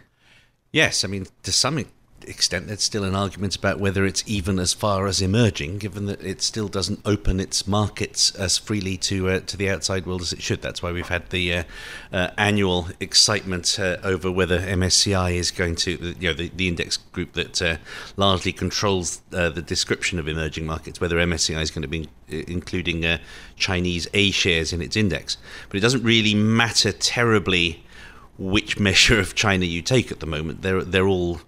Yes, 0.72 1.04
I 1.04 1.08
mean, 1.08 1.26
to 1.42 1.52
some 1.52 1.84
extent, 2.24 2.66
there's 2.66 2.82
still 2.82 3.04
an 3.04 3.14
argument 3.14 3.56
about 3.56 3.78
whether 3.78 4.04
it's 4.04 4.22
even 4.26 4.58
as 4.58 4.72
far 4.72 5.06
as 5.06 5.20
emerging, 5.20 5.78
given 5.78 6.06
that 6.06 6.22
it 6.22 6.42
still 6.42 6.68
doesn't 6.68 7.00
open 7.04 7.40
its 7.40 7.66
markets 7.66 8.34
as 8.34 8.58
freely 8.58 8.96
to 8.96 9.28
uh, 9.28 9.40
to 9.40 9.56
the 9.56 9.68
outside 9.68 10.06
world 10.06 10.22
as 10.22 10.32
it 10.32 10.42
should. 10.42 10.62
That's 10.62 10.82
why 10.82 10.92
we've 10.92 11.08
had 11.08 11.30
the 11.30 11.52
uh, 11.52 11.62
uh, 12.12 12.30
annual 12.36 12.88
excitement 13.00 13.78
uh, 13.78 13.98
over 14.02 14.30
whether 14.30 14.58
MSCI 14.58 15.34
is 15.34 15.50
going 15.50 15.76
to, 15.76 16.14
you 16.18 16.28
know, 16.28 16.34
the, 16.34 16.50
the 16.54 16.68
index 16.68 16.96
group 16.96 17.32
that 17.32 17.60
uh, 17.60 17.76
largely 18.16 18.52
controls 18.52 19.22
uh, 19.32 19.48
the 19.48 19.62
description 19.62 20.18
of 20.18 20.28
emerging 20.28 20.66
markets, 20.66 21.00
whether 21.00 21.16
MSCI 21.16 21.60
is 21.60 21.70
going 21.70 21.82
to 21.82 21.88
be 21.88 22.08
including 22.28 23.18
Chinese 23.56 24.06
A 24.14 24.30
shares 24.30 24.72
in 24.72 24.80
its 24.80 24.96
index. 24.96 25.36
But 25.68 25.78
it 25.78 25.80
doesn't 25.80 26.04
really 26.04 26.34
matter 26.34 26.92
terribly 26.92 27.82
which 28.40 28.78
measure 28.78 29.20
of 29.20 29.34
China 29.34 29.66
you 29.66 29.82
take 29.82 30.10
at 30.10 30.20
the 30.20 30.26
moment. 30.26 30.62
They're 30.62 30.82
they're 30.82 31.06
all 31.06 31.40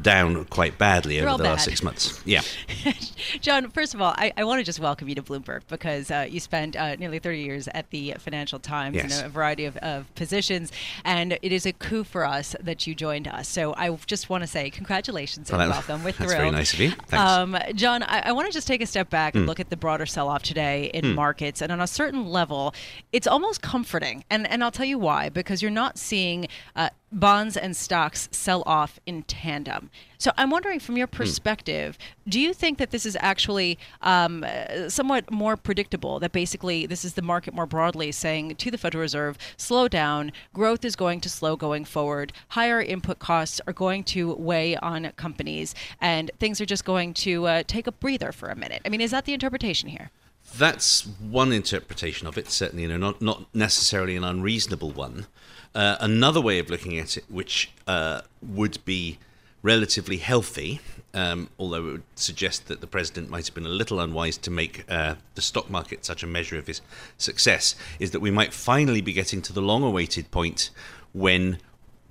down 0.00 0.44
quite 0.46 0.76
badly 0.76 1.20
over 1.20 1.36
the 1.36 1.44
bad. 1.44 1.50
last 1.50 1.64
six 1.64 1.82
months. 1.82 2.20
Yeah. 2.24 2.42
John, 3.40 3.70
first 3.70 3.94
of 3.94 4.02
all, 4.02 4.12
I, 4.16 4.32
I, 4.36 4.44
want 4.44 4.58
to 4.58 4.64
just 4.64 4.80
welcome 4.80 5.08
you 5.08 5.14
to 5.14 5.22
Bloomberg 5.22 5.62
because 5.68 6.10
uh, 6.10 6.26
you 6.28 6.40
spent 6.40 6.76
uh, 6.76 6.96
nearly 6.96 7.18
30 7.18 7.38
years 7.40 7.68
at 7.68 7.90
the 7.90 8.14
Financial 8.18 8.58
Times 8.58 8.96
yes. 8.96 9.20
in 9.20 9.26
a 9.26 9.28
variety 9.28 9.64
of, 9.64 9.76
of, 9.78 10.12
positions, 10.14 10.72
and 11.04 11.38
it 11.42 11.52
is 11.52 11.66
a 11.66 11.72
coup 11.72 12.04
for 12.04 12.24
us 12.24 12.56
that 12.60 12.86
you 12.86 12.94
joined 12.94 13.28
us. 13.28 13.48
So 13.48 13.74
I 13.76 13.90
just 14.06 14.28
want 14.28 14.42
to 14.42 14.48
say 14.48 14.70
congratulations 14.70 15.50
and 15.50 15.58
welcome. 15.58 16.02
We're 16.02 16.12
thrilled. 16.12 16.30
That's 16.30 16.40
very 16.40 16.50
nice 16.50 16.72
of 16.72 16.80
you. 16.80 16.90
Thanks. 16.90 17.14
Um, 17.14 17.56
John, 17.74 18.02
I, 18.02 18.22
I, 18.26 18.32
want 18.32 18.48
to 18.48 18.52
just 18.52 18.66
take 18.66 18.82
a 18.82 18.86
step 18.86 19.10
back 19.10 19.34
mm. 19.34 19.36
and 19.36 19.44
hmm. 19.44 19.48
look 19.48 19.60
at 19.60 19.70
the 19.70 19.76
broader 19.76 20.06
sell 20.06 20.28
off 20.28 20.42
today 20.42 20.90
in 20.92 21.04
mm. 21.04 21.14
markets. 21.14 21.62
And 21.62 21.70
on 21.70 21.80
a 21.80 21.86
certain 21.86 22.26
level, 22.26 22.74
it's 23.12 23.26
almost 23.26 23.62
comforting. 23.62 24.24
And, 24.30 24.48
and 24.48 24.64
I'll 24.64 24.70
tell 24.70 24.86
you 24.86 24.98
why, 24.98 25.28
because 25.28 25.62
you're 25.62 25.70
not 25.70 25.98
seeing 25.98 26.48
uh, 26.76 26.90
bonds 27.14 27.56
and 27.56 27.76
stocks 27.76 28.28
sell 28.32 28.62
off 28.66 28.98
in 29.06 29.22
tandem. 29.22 29.90
So 30.18 30.32
I'm 30.36 30.50
wondering, 30.50 30.80
from 30.80 30.96
your 30.96 31.06
hmm. 31.06 31.16
perspective, 31.16 31.96
hmm. 32.24 32.30
do 32.30 32.40
you 32.40 32.52
think 32.52 32.78
that 32.78 32.90
this 32.90 33.06
is 33.06 33.16
actually 33.20 33.78
um, 34.02 34.44
somewhat 34.88 35.30
more 35.30 35.56
predictable? 35.56 36.18
That 36.18 36.32
basically 36.32 36.86
this 36.86 37.04
is 37.04 37.14
the 37.14 37.22
market 37.22 37.54
more 37.54 37.66
broadly 37.66 38.12
saying 38.12 38.56
to 38.56 38.70
the 38.70 38.78
Federal 38.78 39.02
Reserve, 39.02 39.38
slow 39.56 39.88
down, 39.88 40.32
growth 40.52 40.84
is 40.84 40.96
going 40.96 41.20
to 41.20 41.30
slow 41.30 41.56
going 41.56 41.84
forward, 41.84 42.32
higher 42.48 42.80
input 42.80 43.18
costs 43.18 43.60
are 43.66 43.72
going 43.72 44.04
to 44.04 44.34
weigh 44.34 44.76
on 44.76 45.12
companies, 45.16 45.74
and 46.00 46.30
things 46.40 46.60
are 46.60 46.66
just 46.66 46.84
going 46.84 47.14
to 47.14 47.46
uh, 47.46 47.62
take 47.66 47.86
a 47.86 47.92
breather 47.92 48.32
for 48.32 48.48
a 48.48 48.56
minute. 48.56 48.82
I 48.84 48.88
mean, 48.88 49.00
is 49.00 49.12
that 49.12 49.24
the 49.24 49.34
interpretation 49.34 49.88
here? 49.88 50.10
That's 50.56 51.06
one 51.06 51.52
interpretation 51.52 52.26
of 52.26 52.36
it, 52.36 52.50
certainly, 52.50 52.82
you 52.82 52.88
know, 52.88 52.96
not, 52.96 53.22
not 53.22 53.54
necessarily 53.54 54.14
an 54.16 54.24
unreasonable 54.24 54.90
one. 54.90 55.26
Uh, 55.74 55.96
another 56.00 56.40
way 56.40 56.58
of 56.58 56.70
looking 56.70 56.98
at 56.98 57.16
it, 57.16 57.24
which 57.28 57.70
uh, 57.86 58.20
would 58.40 58.84
be 58.84 59.18
relatively 59.62 60.18
healthy, 60.18 60.80
um, 61.14 61.48
although 61.58 61.88
it 61.88 61.92
would 61.92 62.02
suggest 62.14 62.68
that 62.68 62.80
the 62.80 62.86
president 62.86 63.30
might 63.30 63.46
have 63.46 63.54
been 63.54 63.66
a 63.66 63.70
little 63.70 63.98
unwise 63.98 64.36
to 64.36 64.50
make 64.50 64.84
uh, 64.90 65.14
the 65.34 65.42
stock 65.42 65.70
market 65.70 66.04
such 66.04 66.22
a 66.22 66.26
measure 66.26 66.58
of 66.58 66.66
his 66.66 66.80
success, 67.18 67.74
is 67.98 68.10
that 68.12 68.20
we 68.20 68.30
might 68.30 68.52
finally 68.52 69.00
be 69.00 69.12
getting 69.12 69.40
to 69.42 69.52
the 69.52 69.62
long 69.62 69.82
awaited 69.82 70.30
point 70.30 70.70
when 71.12 71.58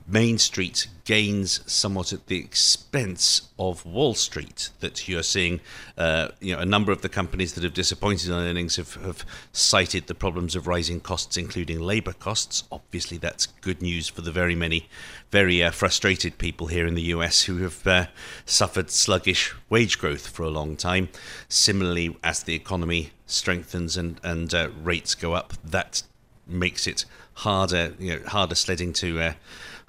Main 0.05 0.37
Street 0.37 0.87
gains 1.05 1.61
somewhat 1.71 2.11
at 2.11 2.27
the 2.27 2.37
expense 2.37 3.49
of 3.57 3.85
Wall 3.85 4.13
Street. 4.13 4.69
That 4.81 5.07
you're 5.07 5.23
seeing, 5.23 5.61
uh, 5.97 6.29
you 6.39 6.53
know, 6.53 6.61
a 6.61 6.65
number 6.65 6.91
of 6.91 7.01
the 7.01 7.09
companies 7.09 7.53
that 7.53 7.63
have 7.63 7.73
disappointed 7.73 8.29
on 8.29 8.43
earnings 8.43 8.75
have, 8.75 8.95
have 8.95 9.25
cited 9.51 10.07
the 10.07 10.15
problems 10.15 10.55
of 10.55 10.67
rising 10.67 10.99
costs, 10.99 11.37
including 11.37 11.79
labour 11.79 12.13
costs. 12.13 12.63
Obviously, 12.71 13.17
that's 13.17 13.45
good 13.45 13.81
news 13.81 14.09
for 14.09 14.21
the 14.21 14.31
very 14.31 14.55
many, 14.55 14.89
very 15.31 15.63
uh, 15.63 15.71
frustrated 15.71 16.37
people 16.37 16.67
here 16.67 16.85
in 16.85 16.95
the 16.95 17.03
US 17.03 17.43
who 17.43 17.57
have 17.57 17.85
uh, 17.87 18.07
suffered 18.45 18.91
sluggish 18.91 19.53
wage 19.69 19.99
growth 19.99 20.27
for 20.27 20.43
a 20.43 20.49
long 20.49 20.75
time. 20.75 21.09
Similarly, 21.47 22.17
as 22.23 22.43
the 22.43 22.55
economy 22.55 23.11
strengthens 23.25 23.95
and 23.95 24.19
and 24.23 24.53
uh, 24.53 24.69
rates 24.81 25.15
go 25.15 25.33
up, 25.33 25.53
that 25.63 26.03
makes 26.45 26.87
it 26.87 27.05
harder, 27.35 27.93
you 27.99 28.15
know, 28.15 28.25
harder 28.27 28.55
sledding 28.55 28.93
to 28.93 29.19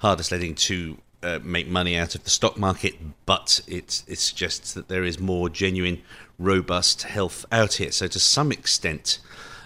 harder 0.05 0.23
sledding 0.23 0.53
to 0.53 0.97
uh, 1.23 1.39
make 1.41 1.67
money 1.67 1.97
out 1.97 2.13
of 2.13 2.23
the 2.23 2.29
stock 2.29 2.57
market, 2.57 2.93
but 3.25 3.61
it 3.67 4.03
it 4.07 4.19
suggests 4.19 4.73
that 4.73 4.87
there 4.87 5.03
is 5.03 5.19
more 5.19 5.49
genuine, 5.49 6.01
robust 6.37 7.03
health 7.03 7.45
out 7.51 7.73
here. 7.73 7.91
So 7.91 8.05
to 8.07 8.19
some 8.19 8.51
extent, 8.51 9.19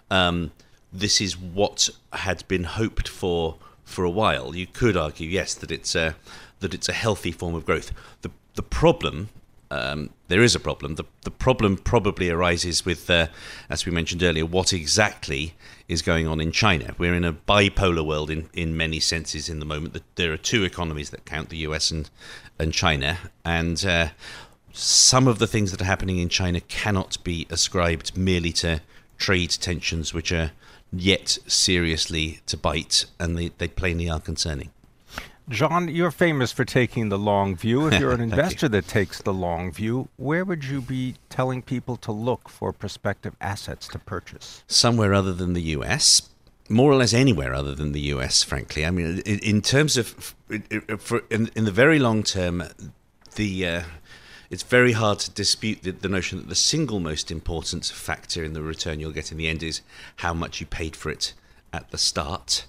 um, 0.10 0.52
this 0.94 1.20
is 1.20 1.38
what 1.38 1.90
had 2.14 2.48
been 2.48 2.64
hoped 2.64 3.10
for 3.10 3.58
for 3.84 4.06
a 4.06 4.10
while. 4.10 4.56
You 4.56 4.68
could 4.68 4.96
argue, 4.96 5.28
yes, 5.28 5.54
that 5.56 5.72
it's 5.72 5.94
a 5.96 6.16
that 6.62 6.74
it's 6.74 6.90
a 6.90 6.94
healthy 6.94 7.34
form 7.34 7.56
of 7.56 7.66
growth. 7.66 7.92
The 8.22 8.32
the 8.56 8.64
problem 8.64 9.30
um, 9.72 10.10
there 10.28 10.42
is 10.42 10.56
a 10.56 10.60
problem. 10.60 10.96
The, 10.96 11.04
the 11.24 11.32
problem 11.32 11.78
probably 11.78 12.30
arises 12.30 12.86
with, 12.86 13.10
uh, 13.10 13.28
as 13.70 13.86
we 13.86 13.92
mentioned 13.92 14.24
earlier, 14.24 14.46
what 14.46 14.74
exactly 14.74 15.54
is 15.88 16.02
going 16.02 16.28
on 16.28 16.42
in 16.42 16.52
China. 16.52 16.96
We're 16.98 17.16
in 17.16 17.24
a 17.24 17.34
bipolar 17.34 18.06
world 18.06 18.30
in, 18.30 18.50
in 18.54 18.76
many 18.76 19.00
senses 19.00 19.50
in 19.50 19.60
the 19.60 19.66
moment. 19.66 20.02
There 20.16 20.34
are 20.34 20.38
two 20.38 20.64
economies 20.64 21.12
that 21.12 21.26
count, 21.26 21.50
the 21.50 21.58
US 21.58 21.92
and, 21.92 22.10
and 22.58 22.74
China. 22.74 23.18
And 23.46 23.84
uh, 23.86 24.10
some 24.74 25.28
of 25.28 25.40
the 25.40 25.48
things 25.48 25.72
that 25.72 25.82
are 25.82 25.86
happening 25.86 26.18
in 26.18 26.30
China 26.30 26.62
cannot 26.62 27.24
be 27.24 27.46
ascribed 27.50 28.18
merely 28.18 28.52
to 28.54 28.82
trade 29.18 29.52
tensions, 29.52 30.14
which 30.14 30.32
are 30.32 30.52
yet 30.92 31.38
seriously 31.46 32.40
to 32.48 32.58
bite, 32.58 33.06
and 33.20 33.38
they, 33.38 33.50
they 33.58 33.68
plainly 33.68 34.10
are 34.10 34.20
concerning. 34.20 34.72
John, 35.50 35.88
you're 35.88 36.12
famous 36.12 36.52
for 36.52 36.64
taking 36.64 37.10
the 37.10 37.18
long 37.18 37.56
view. 37.56 37.88
If 37.88 38.00
you're 38.00 38.12
an 38.12 38.22
investor 38.32 38.68
you. 38.68 38.70
that 38.70 38.88
takes 38.88 39.22
the 39.22 39.34
long 39.34 39.72
view, 39.72 40.10
where 40.18 40.46
would 40.46 40.64
you 40.64 40.80
be 40.80 41.16
telling 41.30 41.62
people 41.64 41.98
to 41.98 42.12
look 42.12 42.48
for 42.48 42.72
prospective 42.72 43.36
assets 43.42 43.88
to 43.90 44.00
purchase? 44.00 44.64
Somewhere 44.68 45.14
other 45.14 45.34
than 45.34 45.54
the 45.54 45.62
US. 45.78 46.30
More 46.70 46.92
or 46.92 46.96
less 46.96 47.14
anywhere 47.14 47.56
other 47.56 47.74
than 47.74 47.94
the 47.94 48.02
US, 48.14 48.44
frankly. 48.44 48.86
I 48.86 48.92
mean, 48.92 49.20
in, 49.20 49.62
terms 49.62 49.98
of, 49.98 50.36
for, 51.00 51.24
in, 51.32 51.50
in 51.56 51.66
the 51.66 51.72
very 51.72 51.98
long 51.98 52.22
term, 52.22 52.64
the 53.36 53.68
uh, 53.68 53.84
it's 54.52 54.64
very 54.64 54.92
hard 54.94 55.20
to 55.20 55.32
dispute 55.32 55.84
the, 55.84 55.92
the, 55.92 56.10
notion 56.10 56.40
that 56.40 56.50
the 56.50 56.56
single 56.56 57.00
most 57.00 57.32
important 57.32 57.86
factor 57.86 58.44
in 58.44 58.54
the 58.54 58.62
return 58.62 59.00
you'll 59.00 59.12
get 59.12 59.32
in 59.32 59.38
the 59.38 59.48
end 59.48 59.64
is 59.64 59.82
how 60.18 60.34
much 60.34 60.60
you 60.60 60.66
paid 60.66 60.96
for 60.96 61.10
it 61.10 61.34
at 61.72 61.90
the 61.92 61.98
start. 61.98 62.66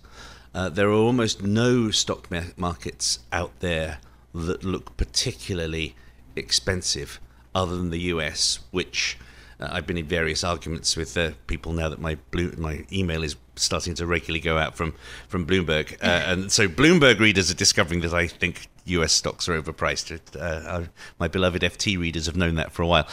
Uh, 0.54 0.68
there 0.68 0.88
are 0.88 0.92
almost 0.92 1.42
no 1.42 1.90
stock 1.90 2.28
markets 2.56 3.20
out 3.32 3.52
there 3.60 3.98
that 4.34 4.64
look 4.64 4.96
particularly 4.96 5.94
expensive 6.36 7.20
other 7.54 7.76
than 7.76 7.90
the 7.90 8.00
US, 8.00 8.60
which 8.70 9.18
uh, 9.60 9.68
I've 9.70 9.86
been 9.86 9.98
in 9.98 10.06
various 10.06 10.42
arguments 10.42 10.96
with 10.96 11.16
uh, 11.16 11.32
people 11.46 11.72
now 11.72 11.88
that 11.88 12.00
my 12.00 12.16
blue, 12.30 12.52
my 12.56 12.84
email 12.92 13.22
is 13.22 13.36
starting 13.56 13.94
to 13.94 14.06
regularly 14.06 14.40
go 14.40 14.58
out 14.58 14.76
from 14.76 14.94
from 15.28 15.46
Bloomberg, 15.46 15.92
uh, 16.02 16.06
and 16.26 16.50
so 16.50 16.68
Bloomberg 16.68 17.20
readers 17.20 17.50
are 17.50 17.54
discovering 17.54 18.00
that 18.00 18.14
I 18.14 18.26
think 18.26 18.68
US 18.86 19.12
stocks 19.12 19.48
are 19.48 19.60
overpriced. 19.60 20.36
Uh, 20.38 20.86
my 21.18 21.28
beloved 21.28 21.62
FT 21.62 21.98
readers 21.98 22.26
have 22.26 22.36
known 22.36 22.56
that 22.56 22.72
for 22.72 22.82
a 22.82 22.86
while. 22.86 23.06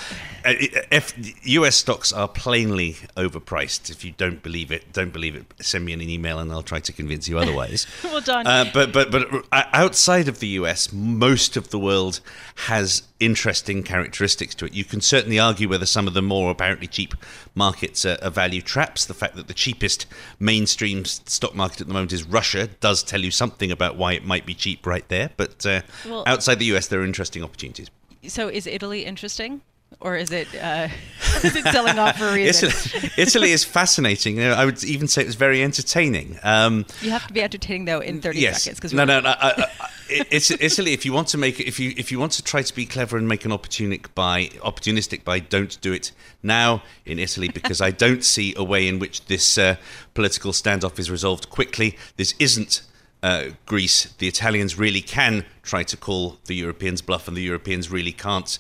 Uh, 0.45 0.53
F, 0.91 1.13
US 1.43 1.75
stocks 1.75 2.11
are 2.11 2.27
plainly 2.27 2.93
overpriced. 3.15 3.89
If 3.89 4.03
you 4.03 4.13
don't 4.17 4.41
believe 4.41 4.71
it, 4.71 4.93
don't 4.93 5.13
believe 5.13 5.35
it. 5.35 5.45
Send 5.59 5.85
me 5.85 5.93
an 5.93 6.01
email 6.01 6.39
and 6.39 6.51
I'll 6.51 6.63
try 6.63 6.79
to 6.79 6.93
convince 6.93 7.27
you 7.27 7.37
otherwise. 7.37 7.87
well 8.03 8.21
done. 8.21 8.47
Uh, 8.47 8.69
but 8.73 8.91
but 8.91 9.11
but 9.11 9.45
uh, 9.51 9.63
outside 9.73 10.27
of 10.27 10.39
the 10.39 10.47
US, 10.49 10.91
most 10.91 11.57
of 11.57 11.69
the 11.69 11.79
world 11.79 12.19
has 12.55 13.03
interesting 13.19 13.83
characteristics 13.83 14.53
to 14.55 14.65
it. 14.65 14.73
You 14.73 14.83
can 14.83 15.01
certainly 15.01 15.39
argue 15.39 15.69
whether 15.69 15.85
some 15.85 16.07
of 16.07 16.13
the 16.13 16.21
more 16.21 16.51
apparently 16.51 16.87
cheap 16.87 17.15
markets 17.55 18.05
are, 18.05 18.17
are 18.21 18.29
value 18.29 18.61
traps. 18.61 19.05
The 19.05 19.13
fact 19.13 19.35
that 19.35 19.47
the 19.47 19.53
cheapest 19.53 20.05
mainstream 20.39 21.05
stock 21.05 21.55
market 21.55 21.81
at 21.81 21.87
the 21.87 21.93
moment 21.93 22.13
is 22.13 22.23
Russia 22.23 22.67
does 22.79 23.03
tell 23.03 23.21
you 23.21 23.31
something 23.31 23.71
about 23.71 23.97
why 23.97 24.13
it 24.13 24.25
might 24.25 24.45
be 24.45 24.53
cheap 24.53 24.85
right 24.85 25.07
there. 25.09 25.31
But 25.37 25.65
uh, 25.65 25.81
well, 26.05 26.23
outside 26.25 26.59
the 26.59 26.65
US, 26.75 26.87
there 26.87 27.01
are 27.01 27.05
interesting 27.05 27.43
opportunities. 27.43 27.89
So, 28.27 28.47
is 28.47 28.67
Italy 28.67 29.05
interesting? 29.05 29.61
Or 29.99 30.15
is 30.15 30.31
it 30.31 30.47
uh, 30.55 30.87
is 31.43 31.55
it 31.55 31.65
selling 31.65 31.97
off 31.97 32.17
for 32.17 32.27
a 32.27 32.33
reason? 32.33 32.69
Italy, 32.69 33.11
Italy 33.17 33.51
is 33.51 33.63
fascinating. 33.63 34.37
You 34.37 34.43
know, 34.43 34.53
I 34.53 34.65
would 34.65 34.83
even 34.83 35.07
say 35.07 35.23
it 35.23 35.25
was 35.25 35.35
very 35.35 35.63
entertaining. 35.63 36.37
Um, 36.43 36.85
you 37.01 37.09
have 37.09 37.25
to 37.27 37.33
be 37.33 37.41
entertaining 37.41 37.85
though 37.85 37.99
in 37.99 38.21
thirty 38.21 38.39
yes. 38.39 38.63
seconds. 38.63 38.79
Because 38.79 38.93
no, 38.93 39.05
no, 39.05 39.19
no. 39.21 39.29
I, 39.29 39.65
I, 39.79 39.89
it's 40.09 40.51
Italy. 40.51 40.93
If 40.93 41.05
you 41.05 41.13
want 41.13 41.27
to 41.29 41.37
make 41.37 41.59
if 41.59 41.79
you 41.79 41.93
if 41.97 42.11
you 42.11 42.19
want 42.19 42.33
to 42.33 42.43
try 42.43 42.61
to 42.61 42.75
be 42.75 42.85
clever 42.85 43.17
and 43.17 43.27
make 43.27 43.43
an 43.45 43.51
opportunistic 43.51 44.13
buy, 44.13 44.45
opportunistic 44.63 45.23
buy, 45.23 45.39
don't 45.39 45.79
do 45.81 45.93
it 45.93 46.11
now 46.43 46.83
in 47.05 47.19
Italy 47.19 47.49
because 47.49 47.81
I 47.81 47.91
don't 47.91 48.23
see 48.23 48.53
a 48.55 48.63
way 48.63 48.87
in 48.87 48.99
which 48.99 49.25
this 49.25 49.57
uh, 49.57 49.77
political 50.13 50.51
standoff 50.51 50.99
is 50.99 51.09
resolved 51.09 51.49
quickly. 51.49 51.97
This 52.17 52.35
isn't 52.39 52.83
uh, 53.23 53.45
Greece, 53.65 54.13
the 54.19 54.27
Italians 54.27 54.77
really 54.77 55.01
can 55.01 55.43
try 55.63 55.83
to 55.83 55.97
call 55.97 56.37
the 56.45 56.55
Europeans 56.55 57.01
bluff, 57.01 57.27
and 57.27 57.35
the 57.35 57.41
Europeans 57.41 57.89
really 57.89 58.11
can't 58.11 58.59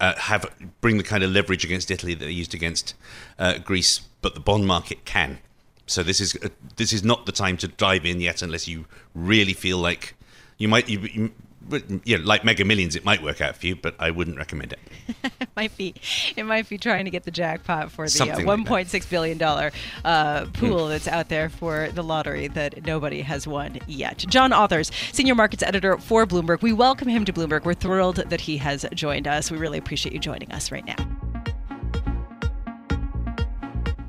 uh, 0.00 0.16
have 0.16 0.46
bring 0.80 0.96
the 0.98 1.02
kind 1.02 1.22
of 1.22 1.30
leverage 1.30 1.64
against 1.64 1.90
Italy 1.90 2.14
that 2.14 2.24
they 2.24 2.30
used 2.30 2.54
against 2.54 2.94
uh, 3.38 3.58
Greece, 3.58 4.00
but 4.22 4.34
the 4.34 4.40
bond 4.40 4.66
market 4.66 5.04
can. 5.04 5.38
So 5.86 6.02
this 6.02 6.20
is 6.20 6.36
uh, 6.42 6.48
this 6.76 6.92
is 6.92 7.02
not 7.02 7.26
the 7.26 7.32
time 7.32 7.56
to 7.58 7.68
dive 7.68 8.04
in 8.06 8.20
yet, 8.20 8.42
unless 8.42 8.68
you 8.68 8.86
really 9.14 9.52
feel 9.52 9.78
like 9.78 10.14
you 10.58 10.68
might 10.68 10.88
you, 10.88 11.00
you 11.00 11.32
but 11.62 11.84
yeah, 12.04 12.18
like 12.22 12.44
Mega 12.44 12.64
Millions, 12.64 12.96
it 12.96 13.04
might 13.04 13.22
work 13.22 13.40
out 13.40 13.56
for 13.56 13.66
you, 13.66 13.76
but 13.76 13.94
I 13.98 14.10
wouldn't 14.10 14.36
recommend 14.36 14.72
it. 14.72 14.80
it 15.22 15.48
might 15.56 15.76
be, 15.76 15.94
it 16.36 16.44
might 16.44 16.68
be 16.68 16.78
trying 16.78 17.04
to 17.04 17.10
get 17.10 17.24
the 17.24 17.30
jackpot 17.30 17.90
for 17.90 18.08
the 18.08 18.30
uh, 18.30 18.36
1.6 18.38 19.10
billion 19.10 19.38
dollar 19.38 19.70
uh, 20.04 20.46
pool 20.46 20.86
mm. 20.86 20.88
that's 20.88 21.08
out 21.08 21.28
there 21.28 21.48
for 21.48 21.88
the 21.92 22.02
lottery 22.02 22.48
that 22.48 22.84
nobody 22.86 23.20
has 23.20 23.46
won 23.46 23.78
yet. 23.86 24.18
John 24.28 24.50
Authers, 24.50 24.90
senior 25.14 25.34
markets 25.34 25.62
editor 25.62 25.98
for 25.98 26.26
Bloomberg. 26.26 26.62
We 26.62 26.72
welcome 26.72 27.08
him 27.08 27.24
to 27.24 27.32
Bloomberg. 27.32 27.64
We're 27.64 27.74
thrilled 27.74 28.16
that 28.16 28.40
he 28.40 28.56
has 28.58 28.86
joined 28.94 29.28
us. 29.28 29.50
We 29.50 29.58
really 29.58 29.78
appreciate 29.78 30.12
you 30.12 30.18
joining 30.18 30.50
us 30.52 30.72
right 30.72 30.84
now. 30.84 31.29